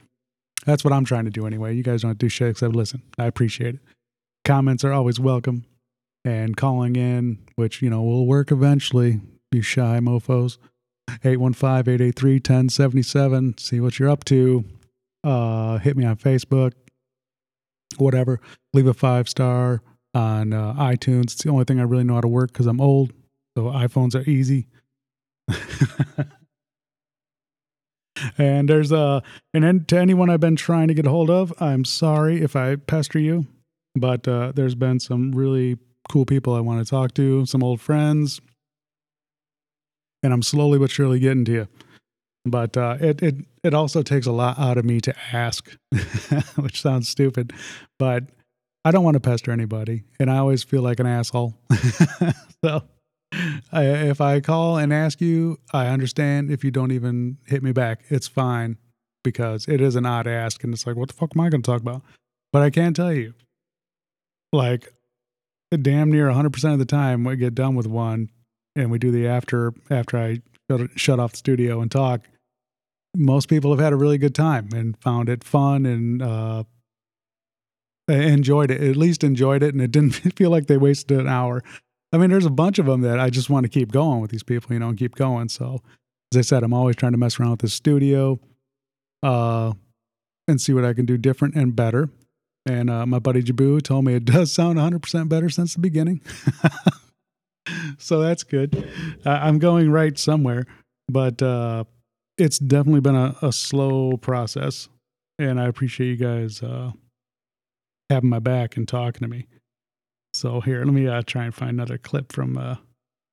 That's 0.64 0.84
what 0.84 0.92
i'm 0.92 1.04
trying 1.04 1.24
to 1.24 1.32
do 1.32 1.46
anyway. 1.46 1.74
You 1.74 1.82
guys 1.82 2.02
don't 2.02 2.16
do 2.16 2.28
shit 2.28 2.50
except 2.50 2.76
listen. 2.76 3.02
I 3.18 3.26
appreciate 3.26 3.74
it. 3.74 3.80
Comments 4.44 4.84
are 4.84 4.92
always 4.92 5.18
welcome 5.18 5.64
and 6.24 6.56
calling 6.56 6.96
in 6.96 7.38
which 7.56 7.82
you 7.82 7.90
know 7.90 8.02
will 8.02 8.26
work 8.26 8.50
eventually 8.50 9.20
you 9.52 9.62
shy 9.62 10.00
mofos 10.00 10.56
815-883-1077 11.22 13.60
see 13.60 13.80
what 13.80 13.98
you're 13.98 14.08
up 14.08 14.24
to 14.24 14.64
uh 15.22 15.76
hit 15.78 15.96
me 15.96 16.04
on 16.04 16.16
facebook 16.16 16.72
whatever. 18.00 18.40
Leave 18.72 18.86
a 18.86 18.94
five 18.94 19.28
star 19.28 19.82
on 20.14 20.52
uh, 20.52 20.74
iTunes. 20.74 21.24
It's 21.24 21.44
the 21.44 21.50
only 21.50 21.64
thing 21.64 21.80
I 21.80 21.84
really 21.84 22.04
know 22.04 22.14
how 22.14 22.20
to 22.20 22.28
work 22.28 22.52
because 22.52 22.66
I'm 22.66 22.80
old. 22.80 23.12
So 23.56 23.64
iPhones 23.64 24.14
are 24.14 24.28
easy. 24.28 24.66
and 28.38 28.68
there's 28.68 28.92
uh, 28.92 29.20
and 29.52 29.64
then 29.64 29.84
to 29.86 29.98
anyone 29.98 30.30
I've 30.30 30.40
been 30.40 30.56
trying 30.56 30.88
to 30.88 30.94
get 30.94 31.06
a 31.06 31.10
hold 31.10 31.30
of, 31.30 31.52
I'm 31.60 31.84
sorry 31.84 32.42
if 32.42 32.56
I 32.56 32.76
pester 32.76 33.18
you, 33.18 33.46
but 33.94 34.26
uh, 34.26 34.52
there's 34.54 34.74
been 34.74 35.00
some 35.00 35.32
really 35.32 35.76
cool 36.08 36.24
people 36.24 36.54
I 36.54 36.60
want 36.60 36.84
to 36.84 36.90
talk 36.90 37.14
to, 37.14 37.46
some 37.46 37.62
old 37.62 37.80
friends, 37.80 38.40
and 40.22 40.32
I'm 40.32 40.42
slowly 40.42 40.78
but 40.78 40.90
surely 40.90 41.18
getting 41.18 41.44
to 41.46 41.52
you. 41.52 41.68
But 42.46 42.76
uh, 42.76 42.98
it 43.00 43.22
it 43.22 43.36
it 43.62 43.74
also 43.74 44.02
takes 44.02 44.26
a 44.26 44.32
lot 44.32 44.58
out 44.58 44.76
of 44.76 44.84
me 44.84 45.00
to 45.00 45.14
ask, 45.32 45.76
which 46.56 46.82
sounds 46.82 47.08
stupid, 47.08 47.52
but 47.98 48.24
I 48.84 48.90
don't 48.90 49.04
want 49.04 49.14
to 49.14 49.20
pester 49.20 49.50
anybody, 49.50 50.04
and 50.20 50.30
I 50.30 50.38
always 50.38 50.62
feel 50.62 50.82
like 50.82 51.00
an 51.00 51.06
asshole. 51.06 51.54
so 52.64 52.82
I, 53.72 53.84
if 53.84 54.20
I 54.20 54.40
call 54.40 54.76
and 54.76 54.92
ask 54.92 55.20
you, 55.20 55.58
I 55.72 55.86
understand. 55.86 56.50
If 56.50 56.64
you 56.64 56.70
don't 56.70 56.92
even 56.92 57.38
hit 57.46 57.62
me 57.62 57.72
back, 57.72 58.02
it's 58.10 58.28
fine 58.28 58.76
because 59.22 59.66
it 59.66 59.80
is 59.80 59.96
an 59.96 60.04
odd 60.04 60.26
ask, 60.26 60.62
and 60.64 60.74
it's 60.74 60.86
like, 60.86 60.96
what 60.96 61.08
the 61.08 61.14
fuck 61.14 61.30
am 61.34 61.40
I 61.40 61.48
going 61.48 61.62
to 61.62 61.70
talk 61.70 61.80
about? 61.80 62.02
But 62.52 62.62
I 62.62 62.68
can 62.68 62.92
tell 62.92 63.12
you, 63.12 63.32
like, 64.52 64.92
damn 65.70 66.10
near 66.10 66.28
100% 66.28 66.72
of 66.72 66.78
the 66.78 66.84
time, 66.84 67.24
we 67.24 67.36
get 67.36 67.54
done 67.54 67.74
with 67.74 67.86
one, 67.86 68.30
and 68.76 68.90
we 68.90 68.98
do 68.98 69.10
the 69.10 69.26
after 69.26 69.72
after 69.90 70.18
I 70.18 70.42
shut, 70.96 71.20
off 71.20 71.32
the 71.32 71.38
studio 71.38 71.80
and 71.80 71.90
talk 71.90 72.22
most 73.16 73.48
people 73.48 73.70
have 73.70 73.80
had 73.80 73.92
a 73.92 73.96
really 73.96 74.18
good 74.18 74.34
time 74.34 74.68
and 74.74 74.96
found 74.98 75.28
it 75.28 75.44
fun 75.44 75.86
and 75.86 76.22
uh, 76.22 76.64
enjoyed 78.08 78.70
it. 78.70 78.82
At 78.82 78.96
least 78.96 79.24
enjoyed 79.24 79.62
it, 79.62 79.72
and 79.72 79.82
it 79.82 79.90
didn't 79.90 80.10
feel 80.36 80.50
like 80.50 80.66
they 80.66 80.76
wasted 80.76 81.18
an 81.18 81.28
hour. 81.28 81.62
I 82.12 82.18
mean, 82.18 82.30
there's 82.30 82.46
a 82.46 82.50
bunch 82.50 82.78
of 82.78 82.86
them 82.86 83.00
that 83.02 83.18
I 83.18 83.30
just 83.30 83.50
want 83.50 83.64
to 83.64 83.68
keep 83.68 83.90
going 83.90 84.20
with 84.20 84.30
these 84.30 84.42
people, 84.42 84.72
you 84.72 84.78
know, 84.78 84.88
and 84.88 84.98
keep 84.98 85.14
going. 85.14 85.48
So, 85.48 85.80
as 86.32 86.38
I 86.38 86.42
said, 86.42 86.62
I'm 86.62 86.74
always 86.74 86.96
trying 86.96 87.12
to 87.12 87.18
mess 87.18 87.38
around 87.38 87.52
with 87.52 87.60
the 87.60 87.68
studio, 87.68 88.38
uh, 89.22 89.72
and 90.46 90.60
see 90.60 90.72
what 90.72 90.84
I 90.84 90.92
can 90.92 91.06
do 91.06 91.16
different 91.16 91.54
and 91.54 91.74
better. 91.74 92.10
And 92.66 92.88
uh, 92.88 93.04
my 93.06 93.18
buddy 93.18 93.42
Jabu 93.42 93.82
told 93.82 94.04
me 94.04 94.14
it 94.14 94.24
does 94.24 94.52
sound 94.52 94.78
100% 94.78 95.28
better 95.28 95.50
since 95.50 95.74
the 95.74 95.80
beginning. 95.80 96.22
so 97.98 98.20
that's 98.20 98.42
good. 98.42 98.90
Uh, 99.24 99.30
I'm 99.30 99.58
going 99.58 99.90
right 99.90 100.18
somewhere, 100.18 100.66
but 101.08 101.42
uh, 101.42 101.84
it's 102.38 102.58
definitely 102.58 103.00
been 103.00 103.16
a, 103.16 103.36
a, 103.42 103.52
slow 103.52 104.16
process. 104.16 104.88
And 105.38 105.60
I 105.60 105.66
appreciate 105.66 106.08
you 106.08 106.16
guys 106.16 106.62
uh, 106.62 106.92
having 108.08 108.30
my 108.30 108.38
back 108.38 108.76
and 108.76 108.88
talking 108.88 109.20
to 109.20 109.28
me. 109.28 109.46
So 110.32 110.60
here, 110.60 110.84
let 110.84 110.94
me 110.94 111.06
uh, 111.06 111.22
try 111.26 111.44
and 111.44 111.54
find 111.54 111.70
another 111.70 111.98
clip 111.98 112.32
from 112.32 112.56
uh, 112.56 112.76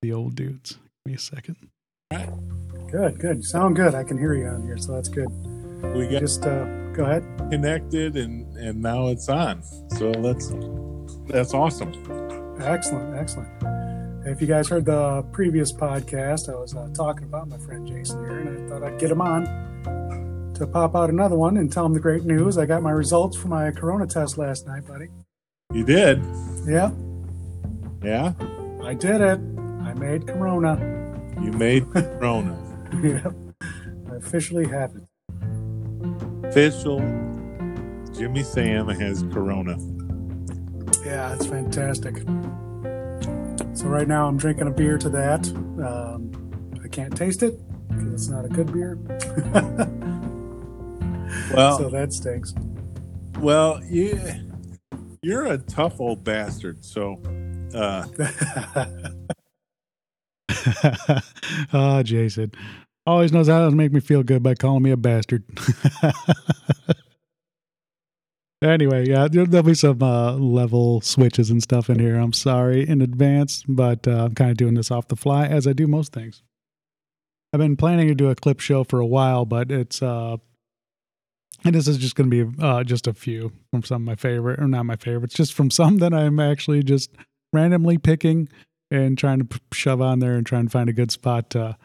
the 0.01 0.11
old 0.11 0.35
dudes. 0.35 0.73
Give 1.05 1.11
me 1.11 1.13
a 1.13 1.19
second. 1.19 1.55
Good, 2.91 3.19
good. 3.19 3.45
sound 3.45 3.75
good. 3.75 3.95
I 3.95 4.03
can 4.03 4.17
hear 4.17 4.33
you 4.33 4.47
on 4.47 4.63
here, 4.63 4.77
so 4.77 4.93
that's 4.93 5.09
good. 5.09 5.29
We 5.95 6.07
got 6.07 6.19
just 6.19 6.45
uh, 6.45 6.65
go 6.93 7.05
ahead. 7.05 7.23
Connected, 7.49 8.17
and 8.17 8.55
and 8.57 8.81
now 8.81 9.07
it's 9.07 9.29
on. 9.29 9.63
So 9.97 10.11
that's 10.11 10.53
that's 11.27 11.53
awesome. 11.53 11.91
Excellent, 12.61 13.17
excellent. 13.17 13.49
If 14.25 14.39
you 14.39 14.47
guys 14.47 14.69
heard 14.69 14.85
the 14.85 15.23
previous 15.31 15.71
podcast, 15.73 16.47
I 16.47 16.55
was 16.55 16.75
uh, 16.75 16.89
talking 16.93 17.23
about 17.23 17.47
my 17.47 17.57
friend 17.57 17.87
Jason 17.87 18.23
here, 18.23 18.39
and 18.39 18.49
I 18.49 18.69
thought 18.69 18.83
I'd 18.83 18.99
get 18.99 19.09
him 19.09 19.21
on 19.21 19.45
to 20.61 20.67
pop 20.67 20.95
out 20.95 21.09
another 21.09 21.35
one 21.35 21.57
and 21.57 21.71
tell 21.71 21.85
him 21.85 21.93
the 21.93 21.99
great 21.99 22.23
news. 22.23 22.57
I 22.57 22.67
got 22.67 22.83
my 22.83 22.91
results 22.91 23.35
for 23.35 23.47
my 23.47 23.71
corona 23.71 24.05
test 24.05 24.37
last 24.37 24.67
night, 24.67 24.87
buddy. 24.87 25.07
You 25.73 25.83
did? 25.83 26.23
Yeah. 26.67 26.91
Yeah? 28.03 28.33
I 28.83 28.93
did 28.93 29.21
it. 29.21 29.39
I 29.81 29.93
made 29.95 30.27
corona. 30.27 30.77
You 31.41 31.51
made 31.51 31.89
corona. 31.91 32.55
yep. 33.03 33.33
I 34.11 34.15
officially 34.17 34.67
have 34.67 34.95
it. 34.95 35.03
Official 36.51 36.99
Jimmy 38.13 38.43
Sam 38.43 38.89
has 38.89 39.23
corona. 39.31 39.77
Yeah, 41.05 41.33
it's 41.33 41.45
fantastic. 41.45 42.17
So 43.73 43.85
right 43.85 44.05
now 44.05 44.27
I'm 44.27 44.35
drinking 44.35 44.67
a 44.67 44.71
beer 44.71 44.97
to 44.97 45.09
that. 45.11 45.47
Um, 45.47 46.29
I 46.83 46.89
can't 46.89 47.15
taste 47.15 47.41
it 47.41 47.57
because 47.87 48.13
it's 48.13 48.27
not 48.27 48.43
a 48.43 48.49
good 48.49 48.73
beer. 48.73 48.95
well, 51.55 51.77
so 51.77 51.89
that 51.89 52.11
stinks. 52.11 52.53
Well, 53.39 53.81
yeah, 53.85 54.39
you're 55.21 55.45
a 55.45 55.57
tough 55.57 56.01
old 56.01 56.25
bastard. 56.25 56.83
So, 56.83 57.21
uh, 57.73 58.05
oh, 61.71 62.03
Jason 62.03 62.51
always 63.05 63.31
knows 63.31 63.47
how 63.47 63.69
to 63.69 63.75
make 63.75 63.91
me 63.91 63.99
feel 63.99 64.23
good 64.23 64.43
by 64.43 64.55
calling 64.55 64.83
me 64.83 64.91
a 64.91 64.97
bastard. 64.97 65.43
Anyway, 68.63 69.07
yeah, 69.09 69.27
there'll 69.27 69.63
be 69.63 69.73
some 69.73 70.03
uh, 70.03 70.33
level 70.33 71.01
switches 71.01 71.49
and 71.49 71.63
stuff 71.63 71.89
in 71.89 71.97
here. 71.97 72.17
I'm 72.17 72.33
sorry 72.33 72.87
in 72.87 73.01
advance, 73.01 73.63
but 73.67 74.07
uh, 74.07 74.25
I'm 74.25 74.35
kind 74.35 74.51
of 74.51 74.57
doing 74.57 74.75
this 74.75 74.91
off 74.91 75.07
the 75.07 75.15
fly 75.15 75.47
as 75.47 75.65
I 75.65 75.73
do 75.73 75.87
most 75.87 76.13
things. 76.13 76.43
I've 77.51 77.59
been 77.59 77.75
planning 77.75 78.07
to 78.07 78.15
do 78.15 78.29
a 78.29 78.35
clip 78.35 78.59
show 78.59 78.83
for 78.83 78.99
a 78.99 79.05
while, 79.05 79.45
but 79.45 79.71
it's 79.71 80.03
uh, 80.03 80.37
and 81.63 81.73
this 81.73 81.87
is 81.87 81.97
just 81.97 82.15
going 82.15 82.29
to 82.29 82.45
be 82.45 82.63
uh, 82.63 82.83
just 82.83 83.07
a 83.07 83.13
few 83.13 83.51
from 83.71 83.81
some 83.81 84.03
of 84.03 84.05
my 84.05 84.15
favorite, 84.15 84.59
or 84.59 84.67
not 84.67 84.85
my 84.85 84.95
favorites, 84.95 85.33
just 85.33 85.53
from 85.53 85.71
some 85.71 85.97
that 85.97 86.13
I'm 86.13 86.39
actually 86.39 86.83
just 86.83 87.09
randomly 87.51 87.97
picking 87.97 88.47
and 88.91 89.17
trying 89.17 89.39
to 89.39 89.59
shove 89.73 90.01
on 90.01 90.19
there 90.19 90.35
and 90.35 90.45
trying 90.45 90.65
to 90.65 90.71
find 90.71 90.87
a 90.87 90.93
good 90.93 91.11
spot 91.11 91.49
to 91.51 91.77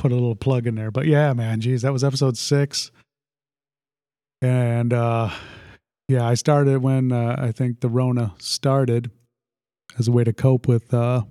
put 0.00 0.12
a 0.12 0.14
little 0.14 0.34
plug 0.34 0.66
in 0.66 0.74
there. 0.74 0.90
But 0.90 1.06
yeah, 1.06 1.32
man, 1.32 1.60
geez, 1.60 1.82
that 1.82 1.92
was 1.92 2.02
episode 2.02 2.36
six, 2.36 2.90
and 4.42 4.92
uh 4.92 5.30
yeah, 6.10 6.26
I 6.26 6.34
started 6.34 6.82
when 6.82 7.12
uh, 7.12 7.36
I 7.38 7.52
think 7.52 7.80
the 7.80 7.88
Rona 7.88 8.34
started 8.40 9.12
as 9.96 10.08
a 10.08 10.12
way 10.12 10.24
to 10.24 10.32
cope 10.32 10.66
with, 10.66 10.92
uh, 10.92 11.22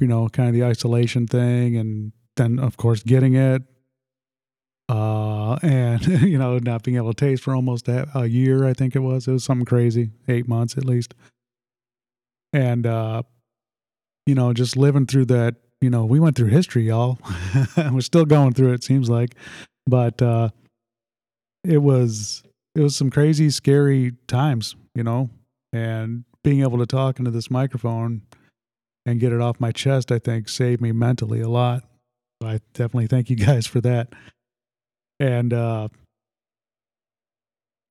you 0.00 0.06
know, 0.06 0.28
kind 0.28 0.48
of 0.48 0.54
the 0.54 0.64
isolation 0.64 1.26
thing, 1.26 1.76
and 1.76 2.12
then 2.36 2.60
of 2.60 2.76
course 2.76 3.02
getting 3.02 3.34
it, 3.34 3.62
uh, 4.88 5.54
and 5.54 6.06
you 6.22 6.38
know, 6.38 6.58
not 6.58 6.84
being 6.84 6.96
able 6.98 7.12
to 7.12 7.26
taste 7.26 7.42
for 7.42 7.56
almost 7.56 7.88
a, 7.88 8.08
a, 8.16 8.26
year. 8.26 8.64
I 8.64 8.74
think 8.74 8.94
it 8.94 9.00
was. 9.00 9.26
It 9.26 9.32
was 9.32 9.42
something 9.42 9.66
crazy, 9.66 10.10
eight 10.28 10.46
months 10.46 10.76
at 10.76 10.84
least, 10.84 11.12
and 12.52 12.86
uh, 12.86 13.22
you 14.24 14.36
know, 14.36 14.52
just 14.52 14.76
living 14.76 15.06
through 15.06 15.24
that. 15.26 15.56
You 15.86 15.90
know, 15.90 16.04
we 16.04 16.18
went 16.18 16.34
through 16.34 16.48
history, 16.48 16.88
y'all. 16.88 17.16
We're 17.76 18.00
still 18.00 18.24
going 18.24 18.54
through 18.54 18.72
it. 18.72 18.82
Seems 18.82 19.08
like, 19.08 19.36
but 19.86 20.20
uh, 20.20 20.48
it 21.62 21.78
was 21.78 22.42
it 22.74 22.80
was 22.80 22.96
some 22.96 23.08
crazy, 23.08 23.50
scary 23.50 24.14
times, 24.26 24.74
you 24.96 25.04
know, 25.04 25.30
and 25.72 26.24
being 26.42 26.62
able 26.62 26.78
to 26.78 26.86
talk 26.86 27.20
into 27.20 27.30
this 27.30 27.52
microphone 27.52 28.22
and 29.06 29.20
get 29.20 29.32
it 29.32 29.40
off 29.40 29.60
my 29.60 29.70
chest, 29.70 30.10
I 30.10 30.18
think 30.18 30.48
saved 30.48 30.82
me 30.82 30.90
mentally 30.90 31.40
a 31.40 31.48
lot. 31.48 31.84
I 32.42 32.58
definitely 32.74 33.06
thank 33.06 33.30
you 33.30 33.36
guys 33.46 33.68
for 33.68 33.80
that. 33.82 34.08
And, 35.20 35.52
uh, 35.52 35.86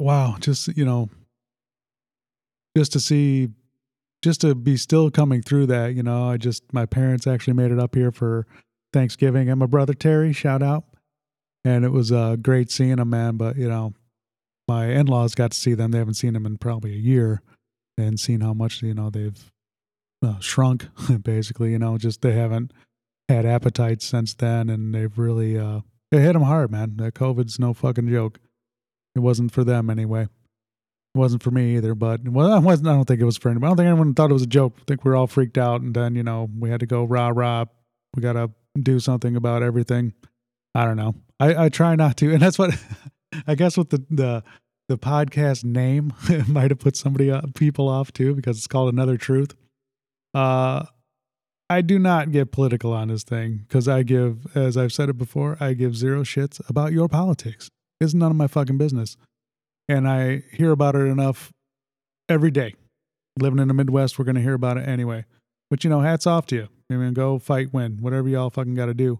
wow, 0.01 0.35
just, 0.41 0.67
you 0.75 0.83
know, 0.83 1.09
just 2.75 2.91
to 2.91 2.99
see, 2.99 3.51
just 4.25 4.41
to 4.41 4.55
be 4.55 4.75
still 4.75 5.11
coming 5.11 5.41
through 5.41 5.67
that, 5.67 5.93
you 5.93 6.03
know, 6.03 6.29
I 6.29 6.37
just, 6.37 6.63
my 6.73 6.85
parents 6.85 7.27
actually 7.27 7.53
made 7.53 7.71
it 7.71 7.79
up 7.79 7.93
here 7.93 8.11
for 8.11 8.47
Thanksgiving 8.91 9.49
and 9.49 9.59
my 9.59 9.67
brother 9.67 9.93
Terry, 9.93 10.33
shout 10.33 10.63
out. 10.63 10.83
And 11.63 11.85
it 11.85 11.91
was 11.91 12.11
uh, 12.11 12.35
great 12.35 12.71
seeing 12.71 12.97
him, 12.97 13.09
man. 13.11 13.37
But, 13.37 13.55
you 13.55 13.69
know, 13.69 13.93
my 14.67 14.87
in-laws 14.87 15.35
got 15.35 15.51
to 15.51 15.59
see 15.59 15.75
them. 15.75 15.91
They 15.91 15.99
haven't 15.99 16.15
seen 16.15 16.33
them 16.33 16.45
in 16.45 16.57
probably 16.57 16.93
a 16.93 16.97
year, 16.97 17.41
and 17.97 18.19
seen 18.19 18.41
how 18.41 18.53
much 18.53 18.81
you 18.81 18.93
know 18.93 19.09
they've 19.09 19.51
uh, 20.23 20.39
shrunk. 20.39 20.87
Basically, 21.23 21.71
you 21.71 21.79
know, 21.79 21.97
just 21.97 22.21
they 22.21 22.33
haven't 22.33 22.73
had 23.29 23.45
appetites 23.45 24.05
since 24.05 24.33
then, 24.33 24.69
and 24.69 24.93
they've 24.93 25.17
really 25.17 25.57
uh, 25.57 25.81
it 26.11 26.19
hit 26.19 26.33
them 26.33 26.43
hard, 26.43 26.71
man. 26.71 26.97
That 26.97 27.13
COVID's 27.13 27.59
no 27.59 27.73
fucking 27.73 28.09
joke. 28.09 28.39
It 29.15 29.19
wasn't 29.19 29.51
for 29.51 29.63
them 29.63 29.89
anyway. 29.89 30.27
It 31.15 31.17
wasn't 31.17 31.43
for 31.43 31.51
me 31.51 31.77
either. 31.77 31.95
But 31.95 32.27
well, 32.27 32.51
I 32.51 32.59
wasn't. 32.59 32.89
I 32.89 32.93
don't 32.93 33.05
think 33.05 33.21
it 33.21 33.25
was 33.25 33.37
for 33.37 33.49
anyone. 33.49 33.67
I 33.67 33.69
don't 33.69 33.77
think 33.77 33.87
anyone 33.87 34.13
thought 34.13 34.31
it 34.31 34.33
was 34.33 34.43
a 34.43 34.47
joke. 34.47 34.73
I 34.79 34.83
think 34.85 35.05
we 35.05 35.11
are 35.11 35.15
all 35.15 35.27
freaked 35.27 35.57
out, 35.57 35.81
and 35.81 35.95
then 35.95 36.15
you 36.15 36.23
know 36.23 36.49
we 36.59 36.69
had 36.69 36.81
to 36.81 36.85
go 36.85 37.05
rah 37.05 37.31
rah. 37.33 37.65
We 38.15 38.21
got 38.21 38.33
to 38.33 38.51
do 38.79 38.99
something 38.99 39.35
about 39.35 39.63
everything. 39.63 40.13
I 40.73 40.83
don't 40.83 40.97
know. 40.97 41.15
I, 41.39 41.65
I 41.65 41.69
try 41.69 41.95
not 41.95 42.17
to, 42.17 42.33
and 42.33 42.41
that's 42.41 42.59
what 42.59 42.77
I 43.47 43.55
guess 43.55 43.77
with 43.77 43.91
the 43.91 44.03
the 44.09 44.43
the 44.89 44.97
podcast 44.97 45.63
name 45.63 46.13
it 46.29 46.47
might 46.47 46.69
have 46.69 46.79
put 46.79 46.97
somebody 46.97 47.31
uh, 47.31 47.41
people 47.55 47.87
off 47.87 48.11
too 48.11 48.35
because 48.35 48.57
it's 48.57 48.67
called 48.67 48.93
Another 48.93 49.17
Truth. 49.17 49.55
Uh, 50.33 50.85
I 51.69 51.81
do 51.81 51.97
not 51.97 52.31
get 52.31 52.51
political 52.51 52.93
on 52.93 53.07
this 53.07 53.23
thing 53.23 53.65
because 53.67 53.87
I 53.87 54.03
give, 54.03 54.55
as 54.55 54.77
I've 54.77 54.93
said 54.93 55.09
it 55.09 55.17
before, 55.17 55.57
I 55.59 55.73
give 55.73 55.95
zero 55.95 56.23
shits 56.23 56.61
about 56.69 56.91
your 56.91 57.07
politics. 57.07 57.69
It's 57.99 58.13
none 58.13 58.29
of 58.29 58.37
my 58.37 58.47
fucking 58.47 58.77
business, 58.77 59.17
and 59.87 60.07
I 60.07 60.43
hear 60.51 60.71
about 60.71 60.95
it 60.95 61.05
enough 61.05 61.51
every 62.29 62.51
day. 62.51 62.75
Living 63.39 63.59
in 63.59 63.67
the 63.67 63.73
Midwest, 63.73 64.17
we're 64.17 64.25
gonna 64.25 64.41
hear 64.41 64.53
about 64.53 64.77
it 64.77 64.87
anyway. 64.87 65.25
But 65.69 65.83
you 65.83 65.89
know, 65.89 66.01
hats 66.01 66.27
off 66.27 66.45
to 66.47 66.55
you. 66.55 66.67
I 66.89 66.95
mean, 66.95 67.13
go 67.13 67.39
fight, 67.39 67.73
win, 67.73 67.97
whatever 67.99 68.29
y'all 68.29 68.49
fucking 68.49 68.75
got 68.75 68.85
to 68.85 68.93
do. 68.93 69.19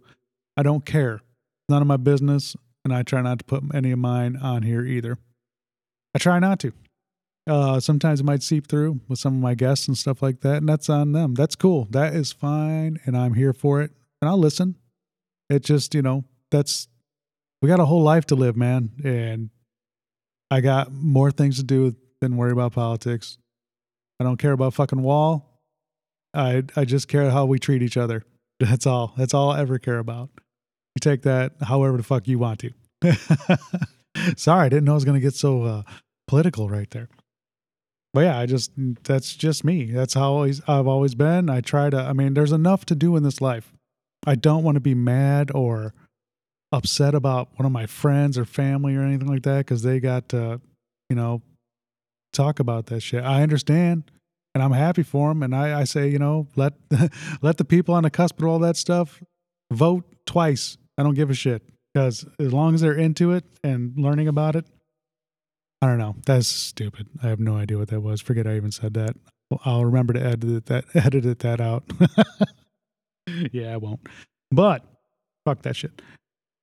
I 0.56 0.64
don't 0.64 0.86
care. 0.86 1.22
None 1.68 1.82
of 1.82 1.88
my 1.88 1.98
business 1.98 2.56
and 2.86 2.94
I 2.94 3.04
try 3.04 3.22
not 3.22 3.40
to 3.40 3.46
put 3.46 3.64
any 3.74 3.92
of 3.92 4.00
mine 4.00 4.38
on 4.38 4.62
here 4.62 4.86
either. 4.86 5.18
I 6.14 6.20
try 6.20 6.40
not 6.40 6.60
to. 6.60 6.72
Uh, 7.48 7.80
sometimes 7.80 8.22
it 8.22 8.26
might 8.26 8.44
seep 8.44 8.68
through 8.68 9.02
with 9.08 9.20
some 9.20 9.36
of 9.36 9.42
my 9.42 9.56
guests 9.56 9.88
and 9.88 9.98
stuff 9.98 10.22
like 10.22 10.42
that, 10.42 10.58
and 10.58 10.70
that's 10.70 10.90
on 10.90 11.12
them. 11.12 11.34
That's 11.34 11.56
cool. 11.56 11.88
That 11.92 12.14
is 12.14 12.32
fine, 12.32 13.00
and 13.06 13.18
I'm 13.18 13.34
here 13.34 13.54
for 13.54 13.82
it, 13.82 13.92
and 14.22 14.30
I'll 14.30 14.38
listen. 14.38 14.76
It 15.50 15.64
just, 15.64 15.94
you 15.94 16.02
know, 16.02 16.24
that's 16.50 16.88
we 17.62 17.70
got 17.70 17.80
a 17.80 17.86
whole 17.86 18.02
life 18.02 18.26
to 18.28 18.36
live, 18.36 18.56
man, 18.56 18.92
and 19.04 19.50
I 20.52 20.62
got 20.62 20.92
more 20.92 21.32
things 21.32 21.58
to 21.58 21.64
do 21.64 21.96
than 22.22 22.38
worry 22.38 22.52
about 22.52 22.74
politics. 22.74 23.38
I 24.20 24.24
don't 24.24 24.38
care 24.38 24.52
about 24.52 24.74
fucking 24.74 25.02
wall. 25.02 25.62
I 26.34 26.64
I 26.76 26.86
just 26.86 27.08
care 27.08 27.30
how 27.30 27.46
we 27.46 27.60
treat 27.60 27.82
each 27.82 27.98
other. 27.98 28.24
That's 28.60 28.86
all. 28.86 29.14
That's 29.18 29.34
all 29.34 29.52
I 29.52 29.60
ever 29.60 29.80
care 29.80 30.00
about. 30.00 30.30
You 30.96 31.02
take 31.02 31.24
that 31.24 31.54
however 31.62 31.98
the 31.98 32.04
fuck 32.04 32.28
you 32.28 32.40
want 32.40 32.60
to. 32.60 32.72
Sorry, 34.38 34.66
I 34.66 34.70
didn't 34.70 34.86
know 34.86 34.94
I 34.94 34.96
was 34.96 35.06
going 35.06 35.20
to 35.20 35.26
get 35.26 35.36
so 35.36 35.64
uh, 35.64 35.84
political 36.28 36.70
right 36.70 36.90
there. 36.92 37.10
But 38.14 38.22
yeah, 38.22 38.40
I 38.40 38.46
just 38.46 38.72
that's 39.04 39.36
just 39.36 39.66
me. 39.66 39.92
That's 39.92 40.14
how 40.14 40.44
I've 40.44 40.88
always 40.88 41.16
been. 41.16 41.50
I 41.50 41.60
try 41.60 41.90
to. 41.90 41.98
I 41.98 42.14
mean, 42.14 42.34
there's 42.34 42.54
enough 42.54 42.86
to 42.86 42.96
do 42.96 43.18
in 43.18 43.24
this 43.24 43.42
life. 43.42 43.74
I 44.26 44.36
don't 44.36 44.64
want 44.64 44.76
to 44.76 44.82
be 44.82 44.96
mad 44.96 45.52
or 45.54 45.94
upset 46.76 47.16
about 47.16 47.50
one 47.58 47.66
of 47.66 47.72
my 47.72 47.86
friends 47.86 48.38
or 48.38 48.46
family 48.46 48.96
or 48.96 49.02
anything 49.02 49.28
like 49.28 49.44
that 49.44 49.60
because 49.60 49.82
they 49.84 50.00
got 50.00 50.30
to, 50.30 50.60
you 51.10 51.16
know, 51.16 51.42
talk 52.34 52.60
about 52.60 52.88
that 52.88 53.02
shit. 53.02 53.24
I 53.24 53.42
understand. 53.44 54.12
and 54.54 54.64
I'm 54.64 54.72
happy 54.72 55.04
for 55.04 55.30
them. 55.30 55.44
And 55.44 55.56
I, 55.56 55.82
I 55.82 55.84
say, 55.84 56.08
you 56.08 56.20
know, 56.20 56.48
let 56.56 56.74
let 57.42 57.58
the 57.58 57.66
people 57.66 57.94
on 57.94 58.04
the 58.04 58.10
cusp 58.10 58.40
of 58.40 58.48
all 58.48 58.60
that 58.60 58.78
stuff 58.78 59.22
vote 59.72 60.06
twice. 60.26 60.78
I 60.98 61.04
don't 61.04 61.14
give 61.14 61.30
a 61.30 61.34
shit 61.34 61.62
because 61.94 62.26
as 62.40 62.54
long 62.54 62.74
as 62.74 62.82
they're 62.82 62.94
into 62.94 63.32
it 63.32 63.44
and 63.64 63.94
learning 63.98 64.28
about 64.28 64.56
it, 64.56 64.66
I 65.82 65.88
don't 65.88 65.98
know. 65.98 66.16
That's 66.26 66.48
stupid. 66.48 67.08
I 67.22 67.28
have 67.28 67.40
no 67.40 67.56
idea 67.58 67.78
what 67.78 67.90
that 67.90 68.00
was. 68.02 68.22
Forget 68.22 68.48
I 68.48 68.56
even 68.56 68.72
said 68.72 68.94
that. 68.96 69.16
I'll 69.66 69.86
remember 69.86 70.14
to 70.14 70.22
edit 70.22 70.66
that 70.68 70.86
edit 70.96 71.40
that 71.40 71.62
out. 71.62 71.84
yeah, 73.52 73.74
I 73.74 73.78
won't. 73.78 74.08
But 74.52 74.86
fuck 75.46 75.62
that 75.64 75.76
shit. 75.76 76.02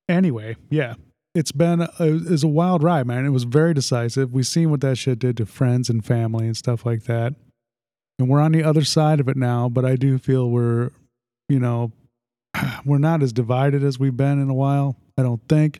Anyway, 0.09 0.55
yeah, 0.69 0.95
it's 1.35 1.51
been 1.51 1.81
a, 1.81 1.87
a 1.99 2.47
wild 2.47 2.83
ride, 2.83 3.07
man. 3.07 3.25
It 3.25 3.29
was 3.29 3.43
very 3.43 3.73
decisive. 3.73 4.33
We've 4.33 4.45
seen 4.47 4.69
what 4.69 4.81
that 4.81 4.97
shit 4.97 5.19
did 5.19 5.37
to 5.37 5.45
friends 5.45 5.89
and 5.89 6.05
family 6.05 6.45
and 6.45 6.55
stuff 6.55 6.85
like 6.85 7.03
that. 7.03 7.33
And 8.19 8.29
we're 8.29 8.41
on 8.41 8.51
the 8.51 8.63
other 8.63 8.83
side 8.83 9.19
of 9.19 9.27
it 9.27 9.37
now, 9.37 9.69
but 9.69 9.85
I 9.85 9.95
do 9.95 10.17
feel 10.19 10.49
we're, 10.49 10.91
you 11.49 11.59
know, 11.59 11.91
we're 12.85 12.99
not 12.99 13.23
as 13.23 13.33
divided 13.33 13.83
as 13.83 13.97
we've 13.97 14.15
been 14.15 14.39
in 14.39 14.49
a 14.49 14.53
while. 14.53 14.97
I 15.17 15.23
don't 15.23 15.41
think. 15.47 15.79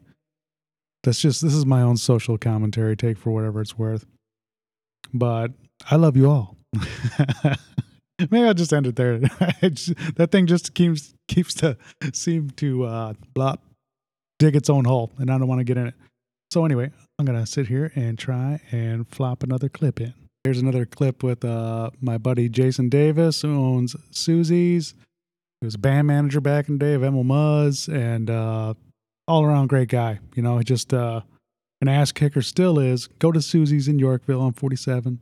That's 1.03 1.22
just 1.22 1.42
this 1.42 1.53
is 1.53 1.65
my 1.65 1.82
own 1.82 1.98
social 1.98 2.38
commentary 2.38 2.96
take 2.96 3.18
for 3.18 3.32
whatever 3.32 3.62
it's 3.62 3.77
worth. 3.77 4.06
But 5.13 5.51
I 5.92 5.98
love 5.98 6.15
you 6.15 6.30
all. 6.30 6.58
Maybe 8.32 8.48
I'll 8.48 8.53
just 8.53 8.72
end 8.72 8.88
it 8.88 8.96
there. 8.96 9.20
that 9.20 10.30
thing 10.32 10.48
just 10.48 10.74
keeps 10.74 11.13
keeps 11.27 11.53
to 11.56 11.77
seem 12.13 12.51
to 12.51 12.86
uh 12.86 13.13
blop 13.36 13.58
dig 14.44 14.56
its 14.58 14.70
own 14.70 14.84
hole 14.84 15.10
and 15.20 15.32
I 15.32 15.38
don't 15.38 15.48
want 15.48 15.60
to 15.60 15.64
get 15.64 15.78
in 15.78 15.88
it. 15.88 15.94
So 16.52 16.66
anyway, 16.66 16.92
I'm 17.18 17.26
gonna 17.26 17.46
sit 17.46 17.68
here 17.68 17.92
and 17.96 18.20
try 18.20 18.60
and 18.72 19.08
flop 19.08 19.42
another 19.42 19.70
clip 19.70 20.02
in. 20.02 20.14
Here's 20.44 20.60
another 20.60 20.86
clip 20.86 21.24
with 21.24 21.46
uh 21.46 21.92
my 22.02 22.18
buddy 22.18 22.50
Jason 22.50 22.90
Davis 22.90 23.42
who 23.42 23.56
owns 23.56 23.96
Susie's. 24.12 24.96
He 25.62 25.66
was 25.66 25.76
a 25.76 25.80
band 25.80 26.08
manager 26.08 26.42
back 26.42 26.68
in 26.68 26.78
the 26.78 26.86
day 26.86 26.94
of 26.94 27.04
Emil 27.04 27.24
Muzz 27.24 27.88
and 27.88 28.30
uh 28.30 28.74
all 29.28 29.46
around 29.46 29.68
great 29.68 29.88
guy. 29.88 30.20
You 30.36 30.44
know, 30.44 30.62
just 30.62 30.94
uh 30.94 31.22
an 31.82 31.88
ass 31.88 32.12
kicker 32.12 32.42
still 32.42 32.80
is. 32.80 33.08
Go 33.20 33.32
to 33.32 33.42
Susie's 33.42 33.88
in 33.88 33.98
Yorkville 33.98 34.42
on 34.42 34.54
47 34.54 35.20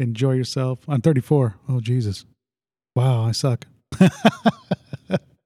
enjoy 0.00 0.32
yourself 0.32 0.80
on 0.88 1.00
34 1.00 1.54
oh 1.68 1.80
jesus 1.80 2.24
wow 2.96 3.24
i 3.24 3.32
suck 3.32 3.66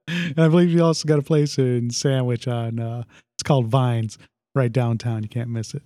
and 0.09 0.39
i 0.39 0.49
believe 0.49 0.71
you 0.71 0.83
also 0.83 1.07
got 1.07 1.19
a 1.19 1.23
place 1.23 1.59
in 1.59 1.91
sandwich 1.91 2.49
on 2.49 2.79
uh 2.81 3.03
it's 3.37 3.43
called 3.43 3.67
vines 3.67 4.19
right 4.55 4.73
downtown 4.73 5.23
you 5.23 5.29
can't 5.29 5.51
miss 5.51 5.75
it 5.75 5.83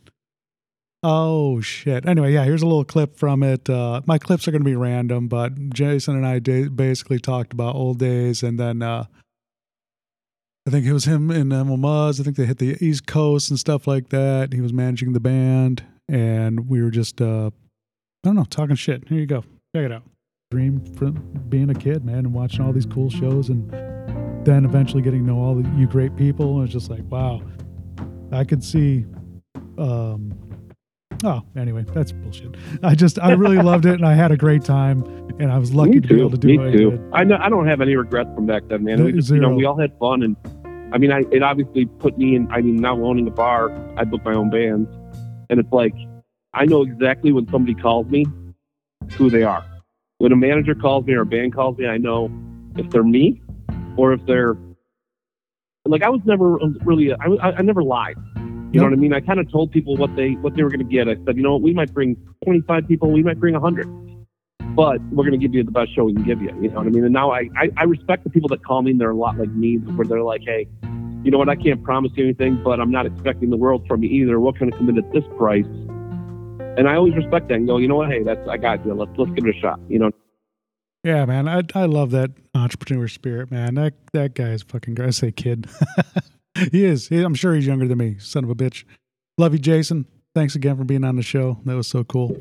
oh 1.02 1.61
shit 1.61 2.07
anyway 2.07 2.33
yeah 2.33 2.45
here's 2.45 2.62
a 2.62 2.67
little 2.67 2.85
clip 2.85 3.17
from 3.17 3.43
it 3.43 3.69
uh 3.69 4.00
my 4.07 4.19
clips 4.19 4.47
are 4.47 4.50
going 4.50 4.62
to 4.62 4.69
be 4.69 4.76
random 4.76 5.29
but 5.29 5.52
jason 5.71 6.17
and 6.17 6.26
i 6.26 6.38
da- 6.38 6.69
basically 6.69 7.19
talked 7.19 7.52
about 7.52 7.75
old 7.75 7.99
days 7.99 8.43
and 8.43 8.59
then 8.59 8.83
uh 8.83 9.05
I 10.67 10.71
think 10.71 10.87
it 10.87 10.93
was 10.93 11.07
him 11.07 11.31
and 11.31 11.52
Emil 11.52 11.76
Muzz. 11.76 12.21
I 12.21 12.23
think 12.23 12.37
they 12.37 12.47
hit 12.47 12.59
the 12.59 12.76
East 12.81 13.07
Coast 13.07 13.50
and 13.50 13.59
stuff 13.59 13.88
like 13.88 14.11
that. 14.11 14.52
He 14.52 14.61
was 14.61 14.73
managing 14.73 15.12
the 15.12 15.19
band, 15.19 15.83
and 16.09 16.69
we 16.69 16.81
were 16.83 16.91
just 16.91 17.21
uh, 17.21 17.50
I 18.25 18.29
don't 18.29 18.37
know, 18.37 18.45
talking 18.45 18.76
shit. 18.76 19.09
Here 19.09 19.19
you 19.19 19.26
go. 19.26 19.41
Check 19.75 19.87
it 19.87 19.93
out. 19.93 20.05
Dream 20.52 20.85
from 20.97 21.14
being 21.49 21.71
a 21.71 21.75
kid, 21.75 22.04
man, 22.04 22.18
and 22.18 22.35
watching 22.35 22.61
all 22.61 22.75
these 22.75 22.85
cool 22.85 23.09
shows, 23.09 23.49
and 23.49 23.71
then 24.44 24.66
eventually 24.66 25.00
getting 25.00 25.21
to 25.21 25.32
know 25.32 25.38
all 25.38 25.54
the, 25.54 25.66
you 25.78 25.87
great 25.87 26.14
people. 26.14 26.56
And 26.56 26.64
it's 26.64 26.75
just 26.75 26.90
like, 26.90 27.00
wow, 27.11 27.40
I 28.30 28.44
could 28.44 28.62
see. 28.62 29.06
Um, 29.78 30.38
oh, 31.25 31.40
anyway, 31.56 31.87
that's 31.94 32.12
bullshit. 32.12 32.54
I 32.82 32.94
just, 32.94 33.18
I 33.18 33.32
really 33.32 33.56
loved 33.62 33.87
it, 33.87 33.94
and 33.94 34.04
I 34.04 34.12
had 34.12 34.30
a 34.30 34.37
great 34.37 34.62
time, 34.62 35.02
and 35.38 35.50
I 35.50 35.56
was 35.56 35.73
lucky 35.73 36.02
to 36.02 36.06
be 36.06 36.21
able 36.21 36.32
to 36.32 36.37
do 36.37 36.49
Me 36.49 36.59
what 36.59 36.73
too. 36.73 36.90
I 36.90 36.90
did. 36.90 37.00
I 37.14 37.25
know, 37.25 37.38
I 37.40 37.49
don't 37.49 37.66
have 37.66 37.80
any 37.80 37.97
regrets 37.97 38.28
from 38.35 38.44
back 38.44 38.64
then, 38.68 38.85
man. 38.85 39.02
We 39.02 39.12
just, 39.12 39.31
you 39.31 39.40
know, 39.40 39.55
we 39.55 39.64
all 39.64 39.81
had 39.81 39.98
fun, 39.98 40.22
and 40.22 40.37
I 40.92 40.98
mean, 40.98 41.12
I 41.12 41.22
it 41.31 41.42
obviously 41.42 41.87
put 41.87 42.18
me 42.18 42.37
in. 42.37 42.46
I 42.53 42.61
mean, 42.61 42.77
now 42.77 43.03
owning 43.03 43.27
a 43.27 43.31
bar, 43.31 43.72
I 43.96 44.05
book 44.05 44.22
my 44.22 44.35
own 44.35 44.50
bands, 44.50 44.90
and 45.48 45.59
it's 45.59 45.72
like 45.72 45.94
I 46.53 46.66
know 46.66 46.83
exactly 46.83 47.33
when 47.33 47.48
somebody 47.48 47.74
calls 47.74 48.07
me 48.09 48.27
who 49.12 49.31
they 49.31 49.44
are. 49.44 49.64
When 50.22 50.30
a 50.30 50.37
manager 50.37 50.76
calls 50.76 51.04
me 51.04 51.14
or 51.14 51.22
a 51.22 51.26
band 51.26 51.52
calls 51.52 51.76
me, 51.78 51.88
I 51.88 51.98
know 51.98 52.30
if 52.76 52.88
they're 52.90 53.02
me 53.02 53.42
or 53.96 54.12
if 54.12 54.24
they're 54.24 54.54
like 55.85 56.04
I 56.04 56.11
was 56.11 56.20
never 56.24 56.58
really 56.85 57.12
I, 57.12 57.26
I, 57.42 57.56
I 57.56 57.62
never 57.62 57.82
lied. 57.82 58.14
You 58.37 58.78
know 58.78 58.85
what 58.85 58.92
I 58.92 58.96
mean? 58.96 59.12
I 59.12 59.18
kind 59.18 59.40
of 59.40 59.50
told 59.50 59.72
people 59.72 59.96
what 59.96 60.14
they 60.14 60.35
what 60.35 60.54
they 60.54 60.62
were 60.62 60.68
going 60.68 60.78
to 60.78 60.85
get. 60.85 61.08
I 61.08 61.16
said, 61.26 61.37
you 61.37 61.42
know, 61.42 61.54
what, 61.54 61.62
we 61.62 61.74
might 61.74 61.92
bring 61.92 62.14
25 62.44 62.87
people, 62.87 63.11
we 63.11 63.24
might 63.24 63.40
bring 63.40 63.54
100, 63.54 63.85
but 64.76 65.02
we're 65.11 65.24
going 65.24 65.32
to 65.32 65.38
give 65.38 65.56
you 65.56 65.64
the 65.64 65.72
best 65.72 65.92
show 65.92 66.04
we 66.04 66.14
can 66.14 66.22
give 66.22 66.40
you. 66.40 66.50
You 66.62 66.68
know 66.68 66.76
what 66.76 66.87
I 66.87 66.90
mean? 66.90 67.02
And 67.02 67.12
now 67.12 67.32
I, 67.32 67.48
I 67.56 67.70
I 67.78 67.82
respect 67.82 68.22
the 68.22 68.30
people 68.30 68.48
that 68.50 68.64
call 68.64 68.82
me 68.82 68.92
and 68.92 69.00
they're 69.00 69.11
a 69.11 69.16
lot 69.16 69.37
like 69.37 69.50
me, 69.50 69.78
where 69.78 70.06
they're 70.06 70.22
like, 70.22 70.42
hey, 70.46 70.68
you 71.24 71.32
know 71.32 71.38
what? 71.38 71.48
I 71.48 71.56
can't 71.56 71.82
promise 71.82 72.12
you 72.14 72.22
anything, 72.22 72.62
but 72.62 72.78
I'm 72.78 72.92
not 72.92 73.06
expecting 73.06 73.50
the 73.50 73.56
world 73.56 73.88
from 73.88 74.04
you 74.04 74.22
either. 74.22 74.38
What 74.38 74.56
can 74.56 74.72
I 74.72 74.76
come 74.76 74.88
in 74.88 74.98
at 74.98 75.12
this 75.12 75.24
price? 75.37 75.66
And 76.76 76.88
I 76.88 76.94
always 76.96 77.14
respect 77.14 77.48
that 77.48 77.54
and 77.54 77.66
go, 77.66 77.76
you 77.78 77.87
know 77.88 77.96
what? 77.96 78.11
Hey, 78.11 78.22
that's 78.22 78.46
I 78.48 78.56
got 78.56 78.85
you. 78.87 78.94
Let's 78.94 79.12
let's 79.16 79.30
give 79.32 79.46
it 79.46 79.56
a 79.56 79.61
shot. 79.61 79.78
You 79.88 79.98
know, 79.98 80.11
Yeah, 81.04 81.24
man, 81.26 81.46
I 81.48 81.62
I 81.74 81.85
love 81.85 82.11
that 82.12 82.30
entrepreneur 82.54 83.08
spirit, 83.08 83.50
man. 83.50 83.74
That 83.74 83.94
that 84.12 84.35
guy 84.35 84.50
is 84.50 84.62
fucking. 84.62 84.98
I 85.00 85.11
say 85.11 85.32
kid, 85.32 85.66
he 86.72 86.85
is. 86.85 87.08
He- 87.08 87.22
I'm 87.22 87.35
sure 87.35 87.54
he's 87.54 87.66
younger 87.66 87.87
than 87.87 87.98
me. 87.98 88.16
Son 88.18 88.42
of 88.44 88.50
a 88.50 88.54
bitch. 88.54 88.85
Love 89.38 89.52
you, 89.52 89.58
Jason. 89.58 90.06
Thanks 90.35 90.54
again 90.54 90.76
for 90.78 90.85
being 90.85 91.04
on 91.04 91.16
the 91.16 91.22
show. 91.22 91.58
That 91.66 91.74
was 91.76 91.88
so 91.88 92.04
cool. 92.04 92.37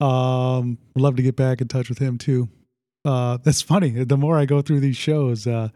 Um, 0.00 0.78
love 0.96 1.14
to 1.16 1.22
get 1.22 1.36
back 1.36 1.60
in 1.60 1.68
touch 1.68 1.88
with 1.88 1.98
him 1.98 2.18
too. 2.18 2.48
Uh, 3.04 3.38
that's 3.44 3.62
funny. 3.62 3.90
The 4.04 4.16
more 4.16 4.36
I 4.36 4.44
go 4.44 4.60
through 4.60 4.80
these 4.80 4.96
shows, 4.96 5.46
uh, 5.46 5.68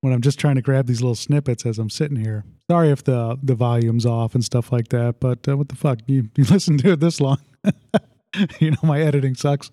when 0.00 0.12
I'm 0.12 0.20
just 0.20 0.38
trying 0.38 0.54
to 0.56 0.62
grab 0.62 0.86
these 0.86 1.00
little 1.00 1.14
snippets 1.14 1.66
as 1.66 1.78
I'm 1.78 1.90
sitting 1.90 2.16
here. 2.16 2.44
Sorry 2.70 2.90
if 2.90 3.04
the 3.04 3.38
the 3.42 3.54
volume's 3.54 4.06
off 4.06 4.34
and 4.34 4.44
stuff 4.44 4.72
like 4.72 4.88
that, 4.88 5.20
but 5.20 5.46
uh, 5.48 5.56
what 5.56 5.68
the 5.68 5.76
fuck? 5.76 5.98
You 6.06 6.28
you 6.36 6.44
listen 6.50 6.78
to 6.78 6.92
it 6.92 7.00
this 7.00 7.20
long? 7.20 7.38
you 8.58 8.70
know 8.70 8.78
my 8.82 9.00
editing 9.00 9.34
sucks. 9.34 9.70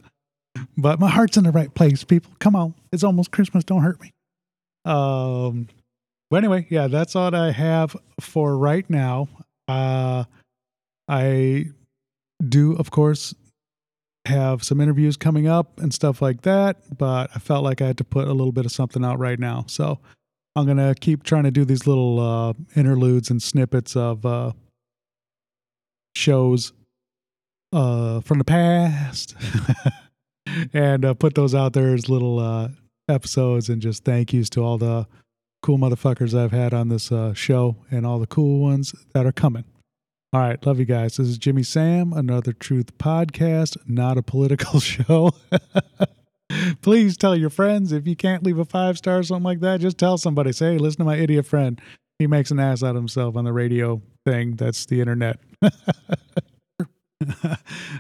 But 0.76 1.00
my 1.00 1.10
heart's 1.10 1.38
in 1.38 1.44
the 1.44 1.52
right 1.52 1.72
place 1.74 2.04
people. 2.04 2.32
Come 2.40 2.56
on. 2.56 2.74
It's 2.92 3.04
almost 3.04 3.32
christmas. 3.32 3.63
Don't 3.63 3.84
hurt 3.84 4.02
me. 4.02 4.12
Um 4.86 5.68
but 6.30 6.38
anyway 6.38 6.68
yeah 6.70 6.88
that's 6.88 7.16
all 7.16 7.34
i 7.34 7.52
have 7.52 7.96
for 8.20 8.58
right 8.58 8.90
now. 8.90 9.28
Uh 9.68 10.24
i 11.08 11.66
do 12.46 12.74
of 12.74 12.92
course 12.92 13.34
have 14.26 14.62
some 14.63 14.82
interviews 14.82 15.16
coming 15.16 15.48
up 15.48 15.80
and 15.80 15.94
stuff 15.94 16.22
like 16.22 16.42
that 16.42 16.76
but 16.98 17.30
i 17.34 17.40
felt 17.40 17.63
like 17.63 17.82
i 17.82 17.88
had 17.88 17.98
to 17.98 18.04
put 18.04 18.28
a 18.28 18.34
little 18.34 18.52
bit 18.52 18.66
of 18.66 18.72
something 18.72 19.06
out 19.06 19.20
right 19.20 19.40
now. 19.40 19.63
So 19.68 20.00
i'm 20.58 20.65
gonna 20.65 20.96
keep 20.96 21.24
trying 21.24 21.43
to 21.43 21.52
do 21.52 21.63
these 21.63 21.86
little 21.88 22.20
uh 22.20 22.54
interludes 22.76 23.30
and 23.30 23.41
snippets 23.41 23.96
of 23.96 24.26
uh 24.26 24.52
shows 26.15 26.74
uh 27.74 28.20
from 28.22 28.39
the 28.39 28.43
past 28.43 29.36
and 30.74 31.06
uh, 31.06 31.13
put 31.13 31.36
those 31.36 31.54
out 31.54 31.74
there 31.74 31.93
as 31.93 32.10
little 32.10 32.39
uh 32.39 32.70
episodes 33.08 33.70
and 33.70 33.82
just 33.82 34.04
thank 34.04 34.34
yous 34.34 34.50
to 34.50 34.62
all 34.63 34.78
the 34.78 35.08
cool 35.62 35.78
motherfuckers 35.78 36.38
I've 36.38 36.52
had 36.52 36.74
on 36.74 36.89
this 36.89 37.12
uh 37.12 37.34
show 37.34 37.78
and 37.91 38.06
all 38.06 38.20
the 38.20 38.28
cool 38.28 38.60
ones 38.60 38.93
that 39.13 39.26
are 39.26 39.32
coming. 39.32 39.65
All 40.34 40.41
right, 40.41 40.63
love 40.65 40.78
you 40.78 40.86
guys. 40.86 41.17
This 41.17 41.28
is 41.28 41.38
Jimmy 41.38 41.63
Sam, 41.63 42.12
another 42.12 42.52
truth 42.52 42.98
podcast, 42.98 43.78
not 43.88 44.17
a 44.17 44.24
political 44.24 44.80
show. 44.82 45.32
Please 46.81 47.17
tell 47.17 47.36
your 47.36 47.49
friends 47.49 47.91
if 47.91 48.07
you 48.07 48.15
can't 48.15 48.43
leave 48.43 48.57
a 48.57 48.65
five 48.65 48.97
star 48.97 49.19
or 49.19 49.23
something 49.23 49.43
like 49.43 49.60
that, 49.60 49.81
just 49.81 49.97
tell 49.97 50.17
somebody. 50.17 50.51
Say, 50.51 50.73
hey, 50.73 50.77
listen 50.77 50.99
to 50.99 51.05
my 51.05 51.17
idiot 51.17 51.45
friend. 51.45 51.81
He 52.19 52.27
makes 52.27 52.51
an 52.51 52.60
ass 52.60 52.83
out 52.83 52.91
of 52.91 52.95
himself 52.95 53.36
on 53.36 53.45
the 53.45 53.53
radio 53.53 54.01
thing. 54.25 54.55
That's 54.55 54.86
the 54.86 55.01
internet. 55.01 55.39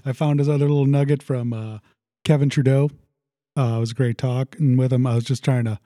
I 0.05 0.13
found 0.13 0.39
his 0.39 0.49
other 0.49 0.67
little 0.67 0.85
nugget 0.85 1.21
from 1.21 1.53
uh, 1.53 1.79
Kevin 2.23 2.49
Trudeau. 2.49 2.89
Uh, 3.57 3.75
it 3.77 3.79
was 3.79 3.91
a 3.91 3.95
great 3.95 4.17
talk, 4.17 4.55
and 4.59 4.77
with 4.77 4.93
him, 4.93 5.05
I 5.07 5.15
was 5.15 5.23
just 5.23 5.43
trying 5.43 5.65
to. 5.65 5.79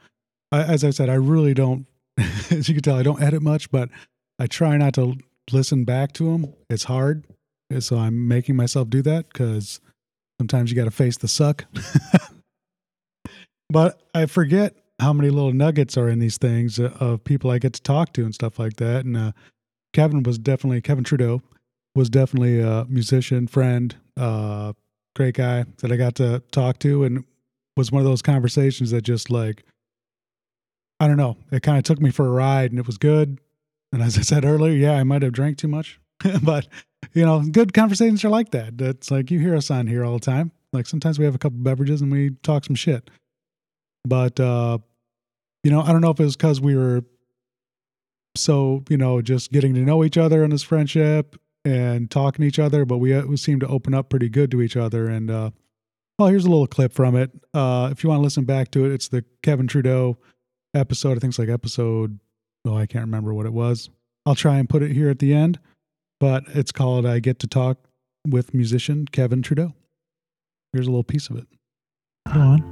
I, 0.51 0.63
as 0.63 0.83
I 0.83 0.89
said, 0.89 1.09
I 1.09 1.15
really 1.15 1.53
don't. 1.53 1.87
As 2.51 2.67
you 2.67 2.75
can 2.75 2.83
tell, 2.83 2.97
I 2.97 3.03
don't 3.03 3.21
edit 3.21 3.41
much, 3.41 3.71
but 3.71 3.89
I 4.37 4.45
try 4.45 4.75
not 4.75 4.93
to 4.95 5.15
listen 5.51 5.85
back 5.85 6.11
to 6.13 6.29
him. 6.31 6.53
It's 6.69 6.83
hard, 6.83 7.25
so 7.79 7.97
I'm 7.97 8.27
making 8.27 8.57
myself 8.57 8.89
do 8.89 9.01
that 9.03 9.29
because 9.31 9.79
sometimes 10.39 10.69
you 10.69 10.75
got 10.75 10.85
to 10.85 10.91
face 10.91 11.17
the 11.17 11.29
suck. 11.29 11.65
but 13.71 14.01
I 14.13 14.25
forget 14.25 14.75
how 14.99 15.13
many 15.13 15.29
little 15.29 15.53
nuggets 15.53 15.97
are 15.97 16.09
in 16.09 16.19
these 16.19 16.37
things 16.37 16.79
uh, 16.79 16.95
of 16.99 17.23
people 17.23 17.49
I 17.49 17.57
get 17.57 17.73
to 17.73 17.81
talk 17.81 18.13
to 18.13 18.23
and 18.23 18.35
stuff 18.35 18.59
like 18.59 18.75
that. 18.75 19.03
And 19.05 19.17
uh, 19.17 19.31
Kevin 19.93 20.23
was 20.23 20.37
definitely 20.37 20.81
Kevin 20.81 21.03
Trudeau 21.03 21.41
was 21.95 22.09
definitely 22.09 22.59
a 22.59 22.85
musician 22.87 23.47
friend, 23.47 23.95
uh, 24.17 24.73
great 25.15 25.35
guy 25.35 25.65
that 25.79 25.91
I 25.91 25.97
got 25.97 26.15
to 26.15 26.41
talk 26.51 26.79
to, 26.79 27.03
and 27.03 27.25
was 27.75 27.91
one 27.91 28.01
of 28.01 28.05
those 28.05 28.21
conversations 28.21 28.91
that 28.91 29.01
just 29.01 29.29
like 29.29 29.63
I 30.99 31.07
don't 31.07 31.17
know, 31.17 31.35
it 31.51 31.63
kind 31.63 31.79
of 31.79 31.83
took 31.83 31.99
me 31.99 32.11
for 32.11 32.27
a 32.27 32.31
ride, 32.31 32.71
and 32.71 32.79
it 32.79 32.85
was 32.85 32.97
good. 32.97 33.39
And 33.91 34.01
as 34.03 34.17
I 34.17 34.21
said 34.21 34.45
earlier, 34.45 34.73
yeah, 34.73 34.93
I 34.93 35.03
might 35.03 35.23
have 35.23 35.33
drank 35.33 35.57
too 35.57 35.67
much, 35.67 35.99
but 36.43 36.67
you 37.13 37.25
know, 37.25 37.41
good 37.41 37.73
conversations 37.73 38.23
are 38.23 38.29
like 38.29 38.51
that. 38.51 38.77
That's 38.77 39.09
like 39.11 39.31
you 39.31 39.39
hear 39.39 39.55
us 39.55 39.71
on 39.71 39.87
here 39.87 40.05
all 40.05 40.13
the 40.13 40.19
time. 40.19 40.51
Like 40.71 40.85
sometimes 40.85 41.19
we 41.19 41.25
have 41.25 41.35
a 41.35 41.39
couple 41.39 41.57
beverages 41.59 42.01
and 42.01 42.11
we 42.11 42.31
talk 42.43 42.63
some 42.65 42.75
shit. 42.75 43.09
But 44.05 44.39
uh, 44.39 44.79
you 45.63 45.71
know, 45.71 45.81
I 45.81 45.91
don't 45.91 46.01
know 46.01 46.11
if 46.11 46.19
it 46.19 46.23
was 46.23 46.35
because 46.35 46.59
we 46.59 46.75
were 46.75 47.03
so 48.35 48.83
you 48.89 48.97
know 48.97 49.21
just 49.21 49.51
getting 49.51 49.73
to 49.73 49.81
know 49.81 50.03
each 50.03 50.17
other 50.17 50.43
in 50.43 50.49
this 50.49 50.63
friendship 50.63 51.35
and 51.65 52.09
talking 52.09 52.41
to 52.43 52.47
each 52.47 52.59
other, 52.59 52.85
but 52.85 52.97
we, 52.97 53.13
uh, 53.13 53.23
we 53.25 53.37
seem 53.37 53.59
to 53.59 53.67
open 53.67 53.93
up 53.93 54.09
pretty 54.09 54.29
good 54.29 54.51
to 54.51 54.61
each 54.61 54.75
other. 54.75 55.07
And 55.07 55.29
uh, 55.29 55.51
well, 56.17 56.29
here's 56.29 56.45
a 56.45 56.49
little 56.49 56.67
clip 56.67 56.93
from 56.93 57.15
it. 57.15 57.31
Uh, 57.53 57.89
if 57.91 58.03
you 58.03 58.09
want 58.09 58.19
to 58.19 58.23
listen 58.23 58.45
back 58.45 58.71
to 58.71 58.85
it, 58.85 58.91
it's 58.91 59.07
the 59.07 59.23
Kevin 59.43 59.67
Trudeau 59.67 60.17
episode. 60.73 61.17
I 61.17 61.19
think 61.19 61.31
it's 61.31 61.39
like 61.39 61.49
episode. 61.49 62.19
Oh, 62.65 62.77
I 62.77 62.85
can't 62.85 63.05
remember 63.05 63.33
what 63.33 63.45
it 63.45 63.53
was. 63.53 63.89
I'll 64.25 64.35
try 64.35 64.57
and 64.57 64.69
put 64.69 64.83
it 64.83 64.91
here 64.91 65.09
at 65.09 65.19
the 65.19 65.33
end, 65.33 65.59
but 66.19 66.43
it's 66.49 66.71
called 66.71 67.05
"I 67.05 67.19
Get 67.19 67.39
to 67.39 67.47
Talk 67.47 67.77
with 68.27 68.53
Musician 68.53 69.05
Kevin 69.11 69.41
Trudeau." 69.41 69.73
Here's 70.73 70.87
a 70.87 70.91
little 70.91 71.03
piece 71.03 71.29
of 71.29 71.37
it. 71.37 71.47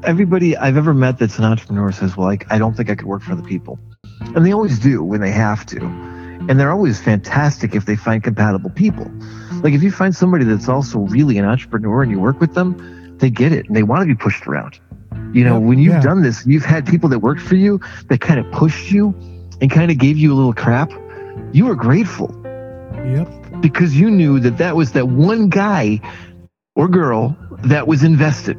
Everybody 0.04 0.56
I've 0.56 0.78
ever 0.78 0.94
met 0.94 1.18
that's 1.18 1.38
an 1.38 1.44
entrepreneur 1.44 1.92
says, 1.92 2.16
"Well, 2.16 2.28
like 2.28 2.46
I 2.52 2.58
don't 2.58 2.76
think 2.78 2.90
I 2.90 2.96
could 2.96 3.08
work 3.08 3.22
for 3.22 3.36
the 3.36 3.44
people," 3.44 3.78
and 4.36 4.46
they 4.46 4.54
always 4.54 4.80
do 4.80 5.04
when 5.04 5.22
they 5.22 5.32
have 5.32 5.66
to, 5.68 5.82
and 6.48 6.60
they're 6.60 6.72
always 6.72 7.02
fantastic 7.02 7.76
if 7.76 7.86
they 7.86 7.96
find 7.96 8.24
compatible 8.24 8.70
people. 8.70 9.12
Like 9.62 9.74
if 9.74 9.84
you 9.84 9.92
find 9.92 10.16
somebody 10.16 10.46
that's 10.46 10.70
also 10.70 11.00
really 11.00 11.38
an 11.38 11.46
entrepreneur 11.46 12.02
and 12.04 12.12
you 12.12 12.20
work 12.20 12.40
with 12.40 12.54
them, 12.54 13.18
they 13.18 13.30
get 13.30 13.52
it 13.52 13.68
and 13.68 13.76
they 13.76 13.84
want 13.84 14.02
to 14.02 14.06
be 14.08 14.16
pushed 14.16 14.48
around. 14.48 14.80
You 15.34 15.44
know, 15.44 15.60
Yep, 15.60 15.64
when 15.68 15.80
you've 15.80 15.94
yeah. 15.96 16.02
done 16.02 16.22
this, 16.22 16.46
you've 16.46 16.66
had 16.66 16.86
people 16.88 17.10
that 17.10 17.20
worked 17.20 17.42
for 17.42 17.56
you 17.56 17.82
that 18.08 18.22
kind 18.22 18.40
of 18.40 18.50
pushed 18.52 18.92
you 18.92 19.14
and 19.62 19.70
kind 19.70 19.92
of 19.92 19.98
gave 19.98 20.18
you 20.18 20.32
a 20.34 20.36
little 20.36 20.54
crap. 20.54 20.92
You 21.52 21.66
were 21.66 21.76
grateful 21.76 22.34
Yep. 22.96 23.62
because 23.62 24.00
you 24.00 24.10
knew 24.10 24.40
that 24.40 24.58
that 24.58 24.76
was 24.78 24.94
that 24.94 25.10
one 25.10 25.50
guy 25.50 26.00
or 26.76 26.88
girl 26.88 27.36
that 27.64 27.88
was 27.88 28.04
invested 28.04 28.58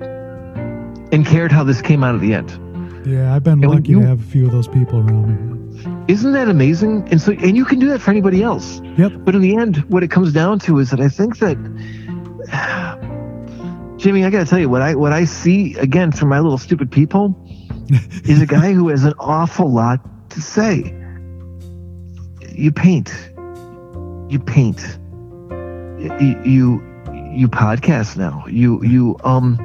and 1.13 1.27
cared 1.27 1.53
how 1.53 1.65
this 1.65 1.81
came 1.83 2.03
out 2.05 2.15
at 2.15 2.21
the 2.21 2.35
end. 2.35 2.51
Yeah, 3.07 3.35
I've 3.35 3.43
been 3.45 3.63
And 3.65 3.73
lucky 3.73 3.91
you- 3.93 4.01
to 4.01 4.07
have 4.07 4.21
a 4.21 4.25
few 4.25 4.47
of 4.47 4.53
those 4.53 4.69
people 4.69 4.99
around 5.01 5.29
me. 5.29 5.57
Isn't 6.09 6.33
that 6.33 6.49
amazing? 6.49 7.09
And 7.11 7.21
so, 7.21 7.33
and 7.33 7.57
you 7.57 7.65
can 7.65 7.79
do 7.79 7.89
that 7.89 8.01
for 8.01 8.11
anybody 8.11 8.43
else. 8.43 8.83
Yep. 8.99 9.13
But 9.25 9.35
in 9.35 9.41
the 9.41 9.57
end, 9.57 9.77
what 9.89 10.03
it 10.03 10.11
comes 10.11 10.33
down 10.33 10.59
to 10.61 10.79
is 10.79 10.91
that 10.91 11.01
I 11.01 11.09
think 11.09 11.39
that, 11.39 11.57
Jimmy, 13.97 14.25
I 14.25 14.31
got 14.31 14.41
to 14.41 14.47
tell 14.47 14.59
you 14.59 14.69
what 14.69 14.83
I 14.83 14.95
what 14.95 15.13
I 15.13 15.25
see 15.25 15.77
again 15.77 16.11
through 16.11 16.29
my 16.29 16.41
little 16.41 16.59
stupid 16.59 16.91
people 16.91 17.35
is 18.25 18.41
a 18.43 18.47
guy 18.47 18.73
who 18.73 18.89
has 18.89 19.05
an 19.05 19.15
awful 19.19 19.71
lot 19.73 20.01
to 20.31 20.41
say. 20.41 20.95
You 22.53 22.73
paint, 22.73 23.13
you 24.29 24.39
paint, 24.39 24.81
you 26.01 26.43
you, 26.45 26.83
you 27.33 27.49
podcast 27.49 28.17
now. 28.17 28.45
You 28.49 28.83
you 28.83 29.17
um 29.25 29.57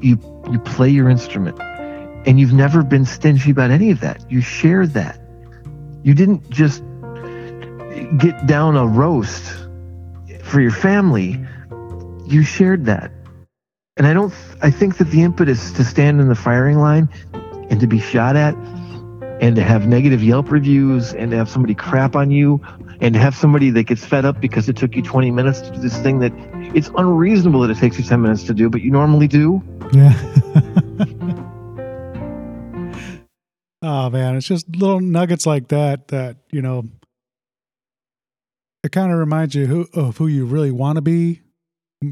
you 0.00 0.18
you 0.50 0.58
play 0.60 0.88
your 0.88 1.08
instrument 1.08 1.58
and 2.26 2.40
you've 2.40 2.52
never 2.52 2.82
been 2.82 3.04
stingy 3.04 3.50
about 3.50 3.70
any 3.70 3.90
of 3.90 4.00
that. 4.00 4.30
You 4.30 4.40
shared 4.40 4.94
that. 4.94 5.20
You 6.02 6.14
didn't 6.14 6.48
just 6.50 6.82
get 8.18 8.46
down 8.46 8.76
a 8.76 8.86
roast 8.86 9.42
for 10.42 10.60
your 10.60 10.72
family. 10.72 11.44
You 12.26 12.42
shared 12.42 12.86
that. 12.86 13.12
And 13.96 14.06
I 14.06 14.12
don't 14.12 14.34
I 14.60 14.70
think 14.70 14.98
that 14.98 15.10
the 15.10 15.22
impetus 15.22 15.72
to 15.72 15.84
stand 15.84 16.20
in 16.20 16.28
the 16.28 16.34
firing 16.34 16.78
line 16.78 17.08
and 17.70 17.80
to 17.80 17.86
be 17.86 18.00
shot 18.00 18.36
at 18.36 18.54
and 19.40 19.56
to 19.56 19.62
have 19.62 19.86
negative 19.86 20.22
Yelp 20.22 20.50
reviews 20.50 21.12
and 21.12 21.30
to 21.30 21.36
have 21.36 21.48
somebody 21.48 21.74
crap 21.74 22.16
on 22.16 22.30
you 22.30 22.60
and 23.00 23.14
have 23.16 23.34
somebody 23.34 23.70
that 23.70 23.84
gets 23.84 24.04
fed 24.04 24.24
up 24.24 24.40
because 24.40 24.68
it 24.68 24.76
took 24.76 24.94
you 24.96 25.02
20 25.02 25.30
minutes 25.30 25.60
to 25.60 25.70
do 25.72 25.78
this 25.78 25.98
thing 25.98 26.18
that 26.20 26.32
it's 26.74 26.90
unreasonable 26.96 27.60
that 27.60 27.70
it 27.70 27.78
takes 27.78 27.98
you 27.98 28.04
10 28.04 28.20
minutes 28.22 28.44
to 28.44 28.54
do, 28.54 28.70
but 28.70 28.82
you 28.82 28.90
normally 28.90 29.28
do. 29.28 29.62
Yeah. 29.92 30.12
oh 33.82 34.10
man, 34.10 34.36
it's 34.36 34.46
just 34.46 34.68
little 34.74 35.00
nuggets 35.00 35.46
like 35.46 35.68
that 35.68 36.08
that 36.08 36.38
you 36.50 36.62
know. 36.62 36.84
It 38.82 38.92
kind 38.92 39.10
of 39.12 39.18
reminds 39.18 39.54
you 39.56 39.66
who 39.66 39.88
of 39.94 40.18
who 40.18 40.28
you 40.28 40.46
really 40.46 40.70
want 40.70 40.96
to 40.96 41.02
be, 41.02 41.40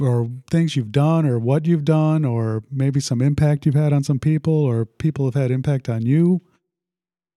or 0.00 0.28
things 0.50 0.74
you've 0.74 0.90
done, 0.90 1.24
or 1.24 1.38
what 1.38 1.66
you've 1.66 1.84
done, 1.84 2.24
or 2.24 2.64
maybe 2.70 2.98
some 2.98 3.22
impact 3.22 3.64
you've 3.64 3.76
had 3.76 3.92
on 3.92 4.02
some 4.02 4.18
people, 4.18 4.52
or 4.52 4.84
people 4.84 5.24
have 5.26 5.34
had 5.34 5.52
impact 5.52 5.88
on 5.88 6.02
you. 6.02 6.42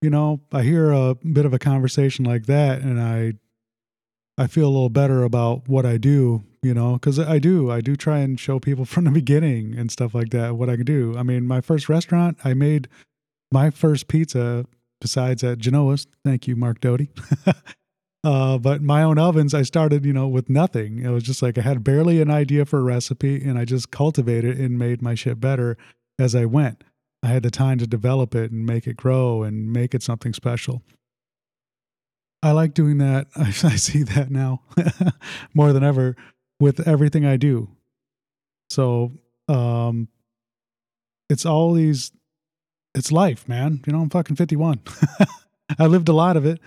You 0.01 0.10
know, 0.10 0.41
I 0.51 0.62
hear 0.63 0.91
a 0.91 1.15
bit 1.15 1.45
of 1.45 1.53
a 1.53 1.60
conversation 1.60 2.23
like 2.23 2.45
that, 2.45 2.81
and 2.81 3.01
I, 3.01 3.33
I 4.38 4.47
feel 4.47 4.67
a 4.67 4.69
little 4.69 4.89
better 4.89 5.23
about 5.23 5.67
what 5.67 5.86
I 5.86 5.97
do 5.97 6.43
you 6.67 6.73
know 6.73 6.93
because 6.93 7.17
i 7.17 7.39
do 7.39 7.71
i 7.71 7.79
do 7.81 7.95
try 7.95 8.19
and 8.19 8.39
show 8.39 8.60
people 8.60 8.86
from 8.93 9.05
the 9.05 9.12
beginning 9.12 9.75
and 9.77 9.91
stuff 9.91 10.13
like 10.13 10.29
that 10.29 10.55
what 10.55 10.69
i 10.69 10.75
can 10.75 10.86
do. 10.86 11.15
I 11.17 11.23
mean 11.23 11.47
my 11.47 11.62
first 11.62 11.89
restaurant 11.89 12.38
i 12.43 12.53
made 12.53 12.88
my 13.51 13.69
first 13.69 14.07
pizza 14.07 14.65
besides 14.99 15.43
at 15.43 15.60
genoa's 15.60 16.07
thank 16.23 16.47
you 16.47 16.55
mark 16.55 16.79
doty. 16.81 17.10
Uh, 18.23 18.57
but 18.57 18.81
my 18.81 19.03
own 19.03 19.17
ovens 19.19 19.53
i 19.53 19.62
started 19.62 20.03
you 20.03 20.12
know 20.12 20.27
with 20.27 20.49
nothing. 20.49 20.99
It 20.99 21.10
was 21.10 21.23
just 21.23 21.41
like 21.41 21.57
i 21.57 21.62
had 21.62 21.83
barely 21.83 22.19
an 22.19 22.31
idea 22.31 22.65
for 22.65 22.79
a 22.79 22.83
recipe 22.83 23.41
and 23.41 23.57
i 23.57 23.63
just 23.63 23.91
cultivated 23.91 24.60
it 24.60 24.65
and 24.65 24.77
made 24.77 25.01
my 25.01 25.13
shit 25.13 25.39
better 25.39 25.77
as 26.19 26.36
i 26.36 26.43
went 26.43 26.83
i 27.27 27.29
had 27.29 27.43
the 27.43 27.51
time 27.51 27.77
to 27.77 27.87
develop 27.87 28.33
it 28.35 28.51
and 28.51 28.65
make 28.65 28.87
it 28.87 28.97
grow 28.97 29.43
and 29.43 29.71
make 29.71 29.93
it 29.93 30.01
something 30.01 30.33
special 30.33 30.81
I 32.43 32.51
like 32.51 32.73
doing 32.73 32.99
that. 32.99 33.27
I, 33.35 33.51
see 33.51 34.03
that 34.03 34.29
now 34.29 34.61
more 35.53 35.73
than 35.73 35.83
ever 35.83 36.15
with 36.59 36.87
everything 36.87 37.25
I 37.25 37.37
do. 37.37 37.69
So, 38.69 39.13
um, 39.47 40.09
it's 41.29 41.45
all 41.45 41.73
these, 41.73 42.11
it's 42.95 43.11
life, 43.11 43.47
man. 43.47 43.81
You 43.85 43.93
know, 43.93 44.01
I'm 44.01 44.09
fucking 44.09 44.35
51. 44.35 44.81
I 45.79 45.87
lived 45.87 46.09
a 46.09 46.13
lot 46.13 46.37
of 46.37 46.45
it 46.45 46.59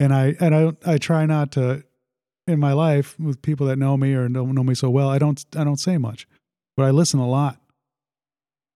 and 0.00 0.12
I, 0.12 0.34
and 0.40 0.54
I, 0.54 0.72
I 0.84 0.98
try 0.98 1.26
not 1.26 1.52
to 1.52 1.84
in 2.46 2.58
my 2.58 2.72
life 2.72 3.18
with 3.20 3.42
people 3.42 3.66
that 3.66 3.78
know 3.78 3.96
me 3.96 4.14
or 4.14 4.28
don't 4.28 4.54
know 4.54 4.64
me 4.64 4.74
so 4.74 4.88
well. 4.88 5.08
I 5.08 5.18
don't, 5.18 5.44
I 5.54 5.64
don't 5.64 5.78
say 5.78 5.98
much, 5.98 6.26
but 6.76 6.84
I 6.86 6.90
listen 6.90 7.20
a 7.20 7.28
lot 7.28 7.60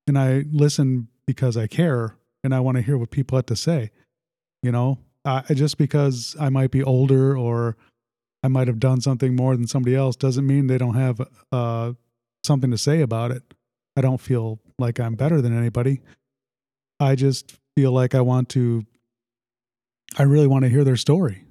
and 0.06 0.18
I 0.18 0.44
listen 0.52 1.08
because 1.26 1.56
I 1.56 1.66
care 1.66 2.16
and 2.44 2.54
I 2.54 2.60
want 2.60 2.76
to 2.76 2.82
hear 2.82 2.98
what 2.98 3.10
people 3.10 3.36
have 3.36 3.46
to 3.46 3.56
say, 3.56 3.90
you 4.62 4.72
know, 4.72 4.98
uh, 5.24 5.42
just 5.54 5.78
because 5.78 6.36
I 6.40 6.48
might 6.48 6.70
be 6.70 6.82
older 6.82 7.36
or 7.36 7.76
I 8.42 8.48
might 8.48 8.66
have 8.66 8.80
done 8.80 9.00
something 9.00 9.36
more 9.36 9.56
than 9.56 9.66
somebody 9.66 9.94
else 9.94 10.16
doesn't 10.16 10.46
mean 10.46 10.66
they 10.66 10.78
don't 10.78 10.96
have 10.96 11.20
uh, 11.52 11.92
something 12.44 12.70
to 12.70 12.78
say 12.78 13.00
about 13.00 13.30
it. 13.30 13.42
I 13.96 14.00
don't 14.00 14.20
feel 14.20 14.58
like 14.78 14.98
I'm 14.98 15.14
better 15.14 15.40
than 15.40 15.56
anybody. 15.56 16.00
I 16.98 17.14
just 17.14 17.56
feel 17.76 17.92
like 17.92 18.14
I 18.14 18.20
want 18.20 18.48
to, 18.50 18.84
I 20.18 20.24
really 20.24 20.46
want 20.46 20.64
to 20.64 20.68
hear 20.68 20.84
their 20.84 20.96
story. 20.96 21.44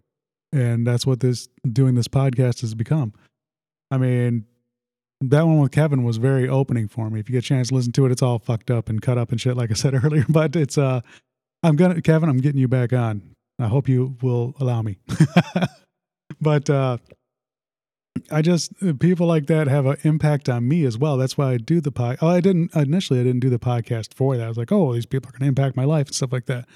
And 0.52 0.86
that's 0.86 1.06
what 1.06 1.22
this 1.22 1.48
doing 1.72 1.96
this 1.96 2.10
podcast 2.10 2.62
has 2.62 2.74
become. 2.74 3.14
I 3.90 3.98
mean, 3.98 4.46
that 5.22 5.46
one 5.46 5.60
with 5.60 5.72
Kevin 5.72 6.04
was 6.04 6.18
very 6.18 6.50
opening 6.50 6.88
for 6.88 7.10
me. 7.10 7.20
If 7.20 7.30
you 7.30 7.34
get 7.34 7.46
a 7.46 7.48
chance 7.48 7.70
to 7.70 7.76
listen 7.76 7.92
to 7.94 8.06
it, 8.06 8.12
it's 8.12 8.24
all 8.24 8.40
fucked 8.40 8.72
up 8.72 8.90
and 8.90 9.02
cut 9.02 9.18
up 9.18 9.32
and 9.32 9.40
shit, 9.40 9.56
like 9.56 9.72
I 9.72 9.76
said 9.76 9.94
earlier. 10.04 10.26
But 10.28 10.56
it's, 10.56 10.78
uh, 10.78 11.02
I'm 11.64 11.76
gonna, 11.76 12.02
Kevin, 12.02 12.28
I'm 12.28 12.40
getting 12.40 12.60
you 12.60 12.68
back 12.68 12.92
on. 12.92 13.36
I 13.60 13.68
hope 13.68 13.88
you 13.88 14.18
will 14.22 14.56
allow 14.60 14.82
me. 14.82 14.98
but 16.42 16.70
uh, 16.70 16.98
I 18.32 18.42
just 18.42 18.74
people 19.00 19.28
like 19.28 19.46
that 19.48 19.68
have 19.68 19.86
an 19.86 19.98
impact 20.04 20.50
on 20.50 20.68
me 20.68 20.86
as 20.86 20.98
well. 20.98 21.18
That's 21.18 21.38
why 21.38 21.52
I 21.52 21.58
do 21.58 21.80
the 21.80 21.92
pod. 21.92 22.18
Oh, 22.22 22.28
I 22.28 22.42
didn't 22.42 22.76
initially. 22.76 23.20
I 23.20 23.24
didn't 23.24 23.42
do 23.42 23.50
the 23.50 23.60
podcast 23.60 24.16
for 24.16 24.36
that. 24.36 24.44
I 24.44 24.48
was 24.48 24.58
like, 24.58 24.72
oh, 24.72 24.94
these 24.94 25.06
people 25.06 25.30
are 25.30 25.34
going 25.34 25.42
to 25.42 25.48
impact 25.48 25.78
my 25.78 25.86
life 25.86 26.08
and 26.08 26.16
stuff 26.16 26.34
like 26.34 26.48
that. 26.48 26.68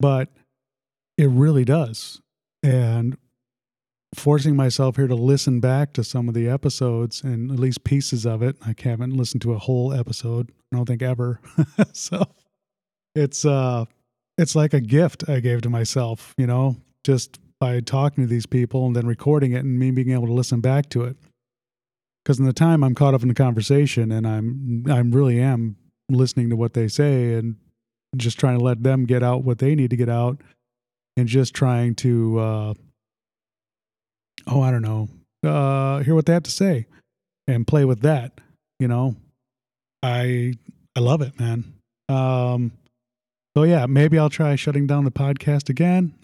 But 0.00 0.30
it 1.18 1.28
really 1.28 1.64
does, 1.64 2.20
and 2.62 3.16
forcing 4.14 4.56
myself 4.56 4.96
here 4.96 5.06
to 5.06 5.14
listen 5.14 5.60
back 5.60 5.92
to 5.94 6.04
some 6.04 6.28
of 6.28 6.34
the 6.34 6.48
episodes 6.48 7.22
and 7.22 7.50
at 7.50 7.58
least 7.58 7.84
pieces 7.84 8.26
of 8.26 8.42
it. 8.42 8.56
I 8.64 8.74
haven't 8.78 9.16
listened 9.16 9.42
to 9.42 9.52
a 9.52 9.58
whole 9.58 9.92
episode. 9.92 10.52
I 10.72 10.76
don't 10.76 10.86
think 10.86 11.02
ever. 11.02 11.40
so 11.92 12.24
it's 13.14 13.44
uh 13.44 13.84
it's 14.36 14.56
like 14.56 14.74
a 14.74 14.80
gift 14.80 15.28
I 15.28 15.40
gave 15.40 15.62
to 15.62 15.70
myself, 15.70 16.34
you 16.36 16.46
know, 16.46 16.76
just 17.04 17.38
by 17.60 17.80
talking 17.80 18.24
to 18.24 18.28
these 18.28 18.46
people 18.46 18.86
and 18.86 18.96
then 18.96 19.06
recording 19.06 19.52
it 19.52 19.64
and 19.64 19.78
me 19.78 19.90
being 19.90 20.10
able 20.10 20.26
to 20.26 20.32
listen 20.32 20.60
back 20.60 20.88
to 20.90 21.04
it. 21.04 21.16
Because 22.22 22.38
in 22.38 22.46
the 22.46 22.52
time 22.52 22.82
I'm 22.82 22.94
caught 22.94 23.14
up 23.14 23.22
in 23.22 23.28
the 23.28 23.34
conversation 23.34 24.10
and 24.10 24.26
I'm 24.26 24.84
I'm 24.88 25.12
really 25.12 25.40
am 25.40 25.76
listening 26.08 26.50
to 26.50 26.56
what 26.56 26.74
they 26.74 26.88
say 26.88 27.34
and 27.34 27.56
just 28.16 28.38
trying 28.38 28.58
to 28.58 28.64
let 28.64 28.82
them 28.82 29.04
get 29.04 29.22
out 29.22 29.44
what 29.44 29.58
they 29.58 29.74
need 29.74 29.90
to 29.90 29.96
get 29.96 30.08
out 30.08 30.40
and 31.16 31.28
just 31.28 31.54
trying 31.54 31.94
to 31.96 32.38
uh 32.38 32.74
oh 34.46 34.60
I 34.60 34.70
don't 34.70 34.82
know 34.82 35.08
uh 35.44 35.98
hear 36.00 36.14
what 36.14 36.26
they 36.26 36.32
have 36.32 36.42
to 36.44 36.50
say 36.50 36.86
and 37.46 37.66
play 37.66 37.84
with 37.84 38.00
that, 38.00 38.40
you 38.78 38.88
know. 38.88 39.16
I 40.02 40.54
I 40.96 41.00
love 41.00 41.22
it, 41.22 41.38
man. 41.38 41.74
Um 42.08 42.72
so 43.56 43.62
yeah, 43.62 43.86
maybe 43.86 44.18
I'll 44.18 44.30
try 44.30 44.56
shutting 44.56 44.86
down 44.86 45.04
the 45.04 45.12
podcast 45.12 45.68
again 45.68 46.14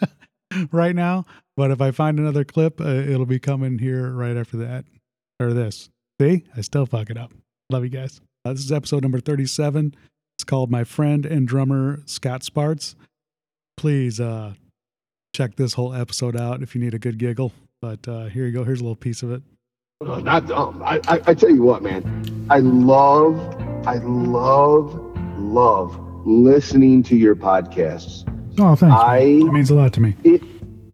right 0.72 0.94
now. 0.94 1.26
But 1.56 1.70
if 1.70 1.80
I 1.80 1.90
find 1.90 2.18
another 2.18 2.44
clip, 2.44 2.80
uh, 2.80 2.84
it'll 2.84 3.26
be 3.26 3.40
coming 3.40 3.78
here 3.78 4.10
right 4.10 4.36
after 4.36 4.56
that 4.58 4.84
or 5.40 5.52
this. 5.52 5.90
See, 6.20 6.44
I 6.56 6.60
still 6.60 6.86
fuck 6.86 7.10
it 7.10 7.18
up. 7.18 7.32
Love 7.70 7.84
you 7.84 7.90
guys. 7.90 8.20
Uh, 8.44 8.52
this 8.52 8.64
is 8.64 8.72
episode 8.72 9.02
number 9.02 9.20
37. 9.20 9.94
It's 10.36 10.44
called 10.44 10.70
My 10.70 10.84
Friend 10.84 11.26
and 11.26 11.46
Drummer 11.46 12.02
Scott 12.06 12.42
Sparts. 12.44 12.94
Please 13.76 14.20
uh, 14.20 14.54
check 15.32 15.56
this 15.56 15.74
whole 15.74 15.94
episode 15.94 16.36
out 16.36 16.62
if 16.62 16.74
you 16.74 16.80
need 16.80 16.94
a 16.94 16.98
good 16.98 17.18
giggle. 17.18 17.52
But 17.80 18.06
uh, 18.06 18.24
here 18.26 18.46
you 18.46 18.52
go. 18.52 18.64
Here's 18.64 18.80
a 18.80 18.84
little 18.84 18.96
piece 18.96 19.22
of 19.22 19.32
it. 19.32 19.42
Not 20.02 20.46
dumb. 20.46 20.82
I, 20.82 21.00
I, 21.08 21.20
I 21.26 21.34
tell 21.34 21.50
you 21.50 21.62
what, 21.62 21.82
man. 21.82 22.46
I 22.50 22.58
love, 22.58 23.38
I 23.86 23.96
love, 23.96 24.94
love 25.38 25.98
listening 26.26 27.02
to 27.04 27.16
your 27.16 27.36
podcasts. 27.36 28.26
Oh, 28.58 28.74
thanks. 28.74 28.94
I 28.94 29.18
it 29.18 29.52
means 29.52 29.70
a 29.70 29.74
lot 29.74 29.92
to 29.94 30.00
me. 30.00 30.16
it 30.24 30.42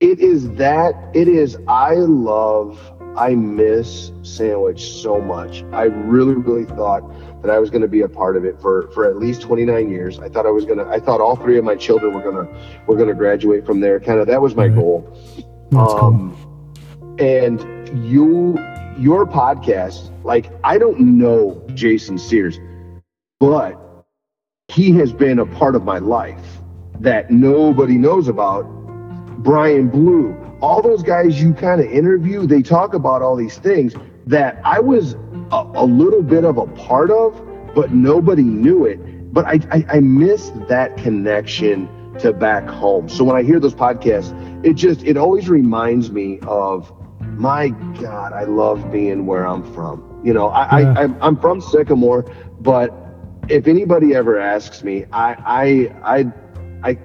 it 0.01 0.21
is 0.21 0.51
that 0.53 0.95
it 1.15 1.27
is 1.27 1.57
I 1.67 1.95
love 1.95 2.79
I 3.17 3.35
miss 3.35 4.13
sandwich 4.23 4.93
so 4.93 5.21
much. 5.21 5.65
I 5.73 5.85
really 5.85 6.35
really 6.35 6.67
thought 6.67 7.03
that 7.47 7.55
I 7.55 7.59
was 7.59 7.71
going 7.71 7.83
to 7.83 7.89
be 7.89 8.03
a 8.03 8.09
part 8.09 8.37
of 8.37 8.45
it 8.45 8.61
for 8.61 8.89
for 8.93 9.05
at 9.09 9.17
least 9.17 9.43
29 9.43 9.89
years. 9.91 10.19
I 10.19 10.29
thought 10.29 10.47
I 10.47 10.51
was 10.51 10.65
going 10.65 10.79
to 10.79 10.87
I 10.87 10.99
thought 11.01 11.21
all 11.21 11.37
three 11.37 11.59
of 11.59 11.65
my 11.65 11.77
children 11.77 12.13
were 12.13 12.23
going 12.23 12.35
to 12.47 12.53
were 12.87 12.97
going 12.97 13.09
to 13.09 13.15
graduate 13.15 13.65
from 13.65 13.81
there. 13.81 14.01
Kind 14.01 14.19
of 14.21 14.27
that 14.27 14.41
was 14.41 14.55
my 14.55 14.67
Right. 14.67 14.75
goal. 14.75 15.17
That's 15.71 15.93
cool. 15.95 16.01
Um, 16.01 17.17
and 17.19 17.61
you 18.07 18.59
your 18.99 19.27
podcast 19.27 20.11
like 20.25 20.51
I 20.65 20.79
don't 20.79 20.99
know 21.19 21.63
Jason 21.75 22.19
Sears, 22.19 22.59
but 23.41 23.79
he 24.69 24.91
has 24.93 25.13
been 25.13 25.39
a 25.39 25.47
part 25.47 25.75
of 25.77 25.85
my 25.85 25.99
life 25.99 26.45
that 27.01 27.31
nobody 27.31 27.97
knows 27.97 28.29
about. 28.29 28.63
Brian 29.43 29.89
Blue, 29.89 30.35
all 30.61 30.83
those 30.83 31.03
guys 31.03 31.41
you 31.41 31.53
kind 31.53 31.81
of 31.81 31.87
interview, 31.87 32.47
they 32.47 32.63
talk 32.63 32.95
about 32.95 33.23
all 33.23 33.37
these 33.37 33.59
things 33.59 33.95
that 34.27 34.61
I 34.65 34.81
was 34.81 35.15
a, 35.53 35.71
a 35.75 35.85
little 35.85 36.23
bit 36.23 36.45
of 36.45 36.59
a 36.59 36.67
part 36.67 37.11
of, 37.11 37.41
but 37.75 37.93
nobody 37.93 38.43
knew 38.43 38.85
it. 38.85 39.33
But 39.33 39.45
I, 39.45 39.61
I, 39.71 39.87
I 39.89 40.01
miss 40.01 40.51
that 40.69 40.97
connection 40.97 41.89
to 42.19 42.33
back 42.33 42.67
home. 42.69 43.09
So 43.09 43.25
when 43.25 43.37
I 43.37 43.43
hear 43.43 43.61
those 43.61 43.75
podcasts, 43.75 44.35
it 44.65 44.75
just, 44.75 45.05
it 45.05 45.17
always 45.17 45.49
reminds 45.49 46.11
me 46.11 46.41
of, 46.43 46.93
my 47.21 47.69
God, 48.01 48.33
I 48.33 48.45
love 48.45 48.91
being 48.91 49.27
where 49.27 49.47
I'm 49.47 49.63
from. 49.75 50.23
You 50.25 50.33
know, 50.33 50.49
I, 50.49 50.81
Yeah. 50.81 50.93
I, 50.93 51.03
I'm, 51.03 51.23
I'm 51.23 51.37
from 51.37 51.61
Sycamore, 51.61 52.25
but 52.61 52.93
if 53.49 53.69
anybody 53.69 54.15
ever 54.15 54.41
asks 54.41 54.83
me, 54.83 55.05
I, 55.13 55.37
I, 56.03 56.17
I, 56.19 56.33
I, 56.83 56.99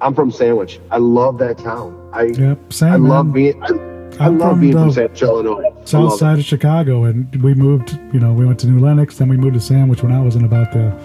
I'm 0.00 0.14
from 0.14 0.32
Sandwich. 0.32 0.80
I 0.90 0.96
love 0.96 1.38
that 1.38 1.58
town. 1.58 2.10
I, 2.12 2.24
Yep. 2.24 2.72
Same. 2.72 2.92
I 2.92 2.96
love 2.96 3.32
being, 3.32 3.62
I, 3.62 3.93
I 4.20 4.26
I'm 4.26 4.38
love 4.38 4.52
from 4.52 4.60
being 4.60 4.74
the 4.74 4.80
from 4.80 4.92
Sandwich, 4.92 5.22
Illinois. 5.22 5.70
South 5.84 6.04
love 6.04 6.12
it. 6.14 6.18
side 6.18 6.38
of 6.38 6.44
Chicago, 6.44 7.04
and 7.04 7.42
we 7.42 7.54
moved. 7.54 7.98
You 8.12 8.20
know, 8.20 8.32
we 8.32 8.46
went 8.46 8.58
to 8.60 8.66
New 8.68 8.80
Lenox, 8.84 9.18
then 9.18 9.28
we 9.28 9.36
moved 9.36 9.54
to 9.54 9.60
Sandwich 9.60 10.02
when 10.02 10.12
I 10.12 10.20
was 10.20 10.36
in 10.36 10.44
about 10.44 10.72
the, 10.72 10.96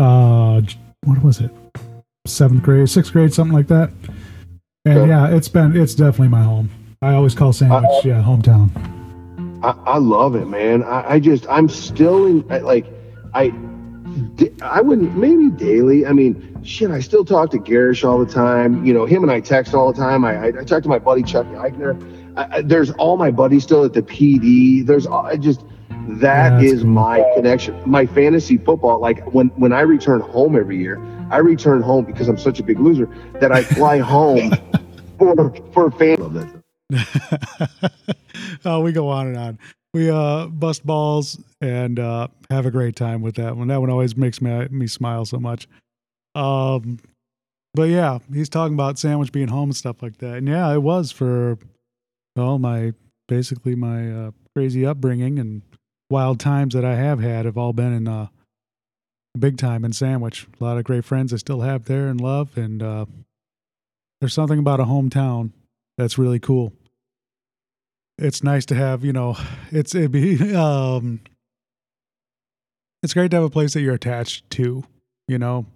uh, 0.00 0.60
what 1.04 1.22
was 1.22 1.40
it, 1.40 1.50
seventh 2.26 2.62
grade, 2.62 2.88
sixth 2.88 3.12
grade, 3.12 3.32
something 3.32 3.54
like 3.54 3.68
that. 3.68 3.90
And 4.84 4.98
Okay. 4.98 5.08
yeah, 5.08 5.28
it's 5.34 5.48
been, 5.48 5.76
it's 5.76 5.94
definitely 5.94 6.28
my 6.28 6.42
home. 6.42 6.70
I 7.02 7.14
always 7.14 7.34
call 7.34 7.52
Sandwich, 7.52 7.84
Uh, 7.84 8.00
yeah, 8.08 8.22
hometown. 8.22 8.70
I, 9.62 9.70
I 9.94 9.98
love 9.98 10.34
it, 10.36 10.46
man. 10.46 10.82
I, 10.84 11.14
I 11.14 11.20
just, 11.20 11.46
I'm 11.48 11.68
still 11.68 12.26
in, 12.26 12.44
I, 12.50 12.58
like, 12.58 12.86
I, 13.34 13.48
di- 13.48 13.56
I 14.62 14.80
wouldn't, 14.80 15.16
maybe 15.16 15.50
daily. 15.50 16.06
I 16.06 16.12
mean, 16.12 16.62
shit, 16.64 16.90
I 16.90 17.00
still 17.00 17.24
talk 17.24 17.50
to 17.50 17.58
Garish 17.58 18.04
all 18.04 18.18
the 18.18 18.30
time. 18.30 18.84
You 18.84 18.94
know, 18.94 19.06
him 19.06 19.22
and 19.22 19.30
I 19.30 19.40
text 19.40 19.74
all 19.74 19.92
the 19.92 19.98
time. 19.98 20.24
I, 20.24 20.36
I, 20.36 20.46
I 20.46 20.64
talk 20.64 20.82
to 20.82 20.88
my 20.88 20.98
buddy 20.98 21.22
Chuck 21.22 21.46
Eichner. 21.46 21.96
I, 22.36 22.56
I, 22.56 22.62
there's 22.62 22.90
all 22.92 23.16
my 23.16 23.30
buddies 23.30 23.62
still 23.62 23.84
at 23.84 23.92
the 23.92 24.02
PD. 24.02 24.86
There's, 24.86 25.06
all, 25.06 25.26
I 25.26 25.36
just, 25.36 25.60
that 26.08 26.50
that's 26.50 26.64
is 26.64 26.82
cool. 26.82 26.90
my 26.90 27.24
connection. 27.34 27.80
My 27.84 28.06
fantasy 28.06 28.58
football, 28.58 29.00
like 29.00 29.24
when, 29.32 29.48
when 29.50 29.72
I 29.72 29.80
return 29.80 30.20
home 30.20 30.56
every 30.56 30.78
year, 30.78 31.00
I 31.30 31.38
return 31.38 31.82
home 31.82 32.04
because 32.04 32.28
I'm 32.28 32.38
such 32.38 32.60
a 32.60 32.62
big 32.62 32.78
loser 32.78 33.08
that 33.40 33.52
I 33.52 33.62
fly 33.62 33.98
home 34.00 34.52
for, 35.18 35.54
for 35.72 35.90
fan. 35.90 36.62
Oh, 38.64 38.80
we 38.80 38.92
go 38.92 39.08
on 39.08 39.28
and 39.28 39.36
on. 39.36 39.58
We 39.96 40.10
uh 40.10 40.48
bust 40.48 40.84
balls 40.84 41.42
and 41.62 41.98
uh 41.98 42.28
have 42.50 42.66
a 42.66 42.70
great 42.70 42.96
time 42.96 43.22
with 43.22 43.36
that 43.36 43.56
one. 43.56 43.68
That 43.68 43.80
one 43.80 43.88
always 43.88 44.14
makes 44.14 44.42
me 44.42 44.68
me 44.68 44.86
smile 44.88 45.24
so 45.24 45.38
much. 45.38 45.66
Um 46.34 46.98
but 47.72 47.84
yeah, 47.84 48.18
he's 48.30 48.50
talking 48.50 48.74
about 48.74 48.98
sandwich 48.98 49.32
being 49.32 49.48
home 49.48 49.70
and 49.70 49.76
stuff 49.76 50.02
like 50.02 50.18
that. 50.18 50.34
And 50.34 50.48
yeah, 50.48 50.70
it 50.74 50.82
was 50.82 51.12
for 51.12 51.56
well, 52.36 52.58
my 52.58 52.92
basically 53.26 53.74
my 53.74 54.12
uh, 54.12 54.30
crazy 54.54 54.84
upbringing 54.84 55.38
and 55.38 55.62
wild 56.10 56.40
times 56.40 56.74
that 56.74 56.84
I 56.84 56.96
have 56.96 57.20
had 57.20 57.46
have 57.46 57.56
all 57.56 57.72
been 57.72 57.94
in 57.94 58.06
uh 58.06 58.26
big 59.38 59.56
time 59.56 59.82
in 59.82 59.94
sandwich. 59.94 60.46
A 60.60 60.62
lot 60.62 60.76
of 60.76 60.84
great 60.84 61.06
friends 61.06 61.32
I 61.32 61.38
still 61.38 61.62
have 61.62 61.86
there 61.86 62.08
and 62.08 62.20
love 62.20 62.58
and 62.58 62.82
uh 62.82 63.06
there's 64.20 64.34
something 64.34 64.58
about 64.58 64.78
a 64.78 64.84
hometown 64.84 65.52
that's 65.96 66.18
really 66.18 66.38
cool 66.38 66.74
it's 68.18 68.42
nice 68.42 68.64
to 68.66 68.74
have 68.74 69.04
you 69.04 69.12
know 69.12 69.36
it's 69.70 69.94
it 69.94 70.10
be 70.10 70.54
um 70.54 71.20
it's 73.02 73.14
great 73.14 73.30
to 73.30 73.36
have 73.36 73.44
a 73.44 73.50
place 73.50 73.74
that 73.74 73.82
you're 73.82 73.94
attached 73.94 74.48
to 74.50 74.84
you 75.28 75.38
know. 75.38 75.66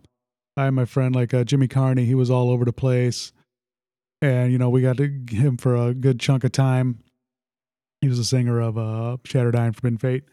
I 0.56 0.64
have 0.64 0.74
my 0.74 0.84
friend 0.84 1.14
like 1.14 1.32
uh, 1.32 1.44
jimmy 1.44 1.68
carney 1.68 2.04
he 2.04 2.14
was 2.14 2.30
all 2.30 2.50
over 2.50 2.64
the 2.64 2.72
place. 2.72 3.32
And 4.22 4.52
you 4.52 4.58
know 4.58 4.68
we 4.68 4.82
got 4.82 4.96
to 4.98 5.08
him 5.30 5.56
for 5.56 5.74
a 5.74 5.94
good 5.94 6.20
chunk 6.20 6.44
of 6.44 6.52
time. 6.52 6.98
He 8.00 8.08
was 8.08 8.18
a 8.18 8.24
singer 8.24 8.60
of 8.60 8.76
uh 8.76 9.16
shattered 9.24 9.56
iron 9.56 9.72
forbidden 9.72 9.98
fate. 9.98 10.24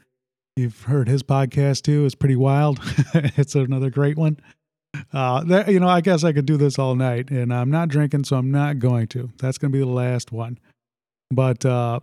You've 0.55 0.83
heard 0.83 1.07
his 1.07 1.23
podcast 1.23 1.83
too. 1.83 2.05
It's 2.05 2.15
pretty 2.15 2.35
wild. 2.35 2.79
It's 3.13 3.55
another 3.55 3.89
great 3.89 4.17
one. 4.17 4.37
Uh 5.13 5.43
that, 5.43 5.67
you 5.71 5.79
know 5.79 5.87
i 5.87 6.01
guess 6.01 6.23
i 6.23 6.33
could 6.33 6.45
do 6.45 6.57
this 6.57 6.79
all 6.79 6.95
night 6.95 7.29
and 7.29 7.53
i'm 7.53 7.69
not 7.69 7.89
drinking 7.89 8.23
so 8.23 8.37
i'm 8.37 8.51
not 8.51 8.79
going 8.79 9.07
to. 9.09 9.29
That's 9.37 9.57
going 9.57 9.71
to 9.71 9.77
be 9.77 9.83
the 9.83 9.91
last 9.91 10.31
one 10.31 10.57
but 11.31 11.65
uh, 11.65 11.99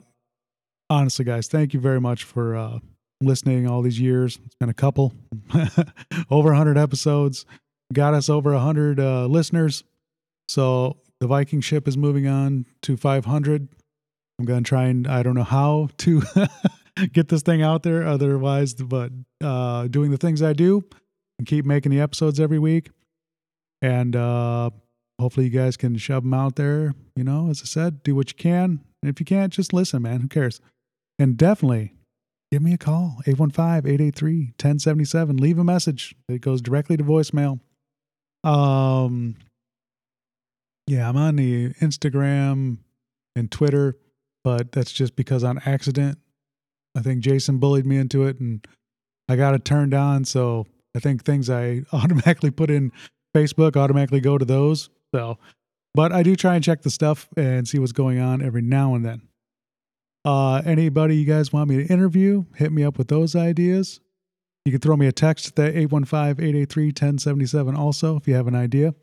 honestly, 0.90 1.24
guys, 1.24 1.48
thank 1.48 1.74
you 1.74 1.80
very 1.80 2.00
much 2.00 2.24
for 2.24 2.56
uh, 2.56 2.78
listening 3.20 3.68
all 3.68 3.82
these 3.82 4.00
years. 4.00 4.38
It's 4.44 4.54
been 4.56 4.68
a 4.68 4.74
couple, 4.74 5.14
over 6.30 6.50
100 6.50 6.76
episodes, 6.76 7.44
got 7.92 8.14
us 8.14 8.28
over 8.28 8.52
100 8.52 9.00
uh, 9.00 9.26
listeners. 9.26 9.84
So 10.48 10.98
the 11.20 11.26
Viking 11.26 11.60
ship 11.60 11.88
is 11.88 11.96
moving 11.96 12.26
on 12.26 12.66
to 12.82 12.96
500. 12.96 13.68
I'm 14.38 14.44
going 14.44 14.64
to 14.64 14.68
try 14.68 14.84
and, 14.86 15.06
I 15.06 15.22
don't 15.22 15.34
know 15.34 15.44
how 15.44 15.88
to 15.98 16.22
get 17.12 17.28
this 17.28 17.42
thing 17.42 17.62
out 17.62 17.82
there 17.82 18.06
otherwise, 18.06 18.74
but 18.74 19.12
uh, 19.42 19.86
doing 19.88 20.10
the 20.10 20.16
things 20.16 20.42
I 20.42 20.52
do 20.52 20.84
and 21.38 21.46
keep 21.46 21.64
making 21.64 21.90
the 21.90 22.00
episodes 22.00 22.40
every 22.40 22.58
week. 22.58 22.90
And 23.80 24.16
uh, 24.16 24.70
hopefully 25.20 25.46
you 25.46 25.52
guys 25.52 25.76
can 25.76 25.96
shove 25.96 26.24
them 26.24 26.34
out 26.34 26.56
there. 26.56 26.94
You 27.16 27.24
know, 27.24 27.48
as 27.50 27.62
I 27.62 27.66
said, 27.66 28.02
do 28.02 28.14
what 28.14 28.30
you 28.30 28.36
can. 28.36 28.80
And 29.04 29.10
if 29.10 29.20
you 29.20 29.26
can't, 29.26 29.52
just 29.52 29.74
listen, 29.74 30.00
man. 30.00 30.22
Who 30.22 30.28
cares? 30.28 30.62
And 31.18 31.36
definitely 31.36 31.92
give 32.50 32.62
me 32.62 32.72
a 32.72 32.78
call 32.78 33.18
815 33.26 33.92
883 33.92 34.38
1077. 34.52 35.36
Leave 35.36 35.58
a 35.58 35.64
message. 35.64 36.14
It 36.26 36.40
goes 36.40 36.62
directly 36.62 36.96
to 36.96 37.04
voicemail. 37.04 37.60
Um, 38.44 39.36
yeah, 40.86 41.06
I'm 41.06 41.18
on 41.18 41.36
the 41.36 41.74
Instagram 41.74 42.78
and 43.36 43.50
Twitter, 43.50 43.98
but 44.42 44.72
that's 44.72 44.90
just 44.90 45.16
because 45.16 45.44
on 45.44 45.60
accident. 45.66 46.16
I 46.96 47.02
think 47.02 47.20
Jason 47.20 47.58
bullied 47.58 47.84
me 47.84 47.98
into 47.98 48.24
it 48.24 48.40
and 48.40 48.66
I 49.28 49.36
got 49.36 49.54
it 49.54 49.66
turned 49.66 49.92
on. 49.92 50.24
So 50.24 50.64
I 50.96 50.98
think 50.98 51.24
things 51.24 51.50
I 51.50 51.82
automatically 51.92 52.50
put 52.50 52.70
in 52.70 52.90
Facebook 53.36 53.76
automatically 53.76 54.20
go 54.20 54.38
to 54.38 54.46
those. 54.46 54.88
So, 55.14 55.36
but 55.94 56.12
I 56.12 56.22
do 56.22 56.36
try 56.36 56.54
and 56.54 56.64
check 56.64 56.82
the 56.82 56.90
stuff 56.90 57.28
and 57.36 57.66
see 57.66 57.78
what's 57.78 57.92
going 57.92 58.18
on 58.18 58.42
every 58.42 58.62
now 58.62 58.94
and 58.94 59.04
then. 59.04 59.22
Uh, 60.24 60.62
anybody 60.64 61.16
you 61.16 61.26
guys 61.26 61.52
want 61.52 61.68
me 61.68 61.76
to 61.76 61.86
interview, 61.92 62.44
hit 62.56 62.72
me 62.72 62.82
up 62.82 62.98
with 62.98 63.08
those 63.08 63.36
ideas. 63.36 64.00
You 64.64 64.72
can 64.72 64.80
throw 64.80 64.96
me 64.96 65.06
a 65.06 65.12
text 65.12 65.48
at 65.48 65.56
that 65.56 65.74
815-883-1077 65.74 67.76
also 67.76 68.16
if 68.16 68.26
you 68.26 68.32
have 68.34 68.46
an 68.46 68.54
idea. 68.54 68.94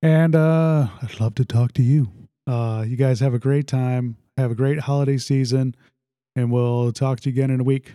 And 0.00 0.36
uh, 0.36 0.86
I'd 1.02 1.20
love 1.20 1.34
to 1.36 1.44
talk 1.44 1.72
to 1.72 1.82
you. 1.82 2.12
Uh, 2.46 2.84
you 2.86 2.96
guys 2.96 3.20
have 3.20 3.34
a 3.34 3.38
great 3.38 3.66
time. 3.66 4.16
Have 4.36 4.50
a 4.50 4.54
great 4.54 4.80
holiday 4.80 5.18
season. 5.18 5.74
And 6.36 6.50
we'll 6.50 6.92
talk 6.92 7.20
to 7.20 7.30
you 7.30 7.34
again 7.34 7.50
in 7.50 7.60
a 7.60 7.64
week. 7.64 7.92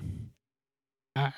Bye. 1.15 1.33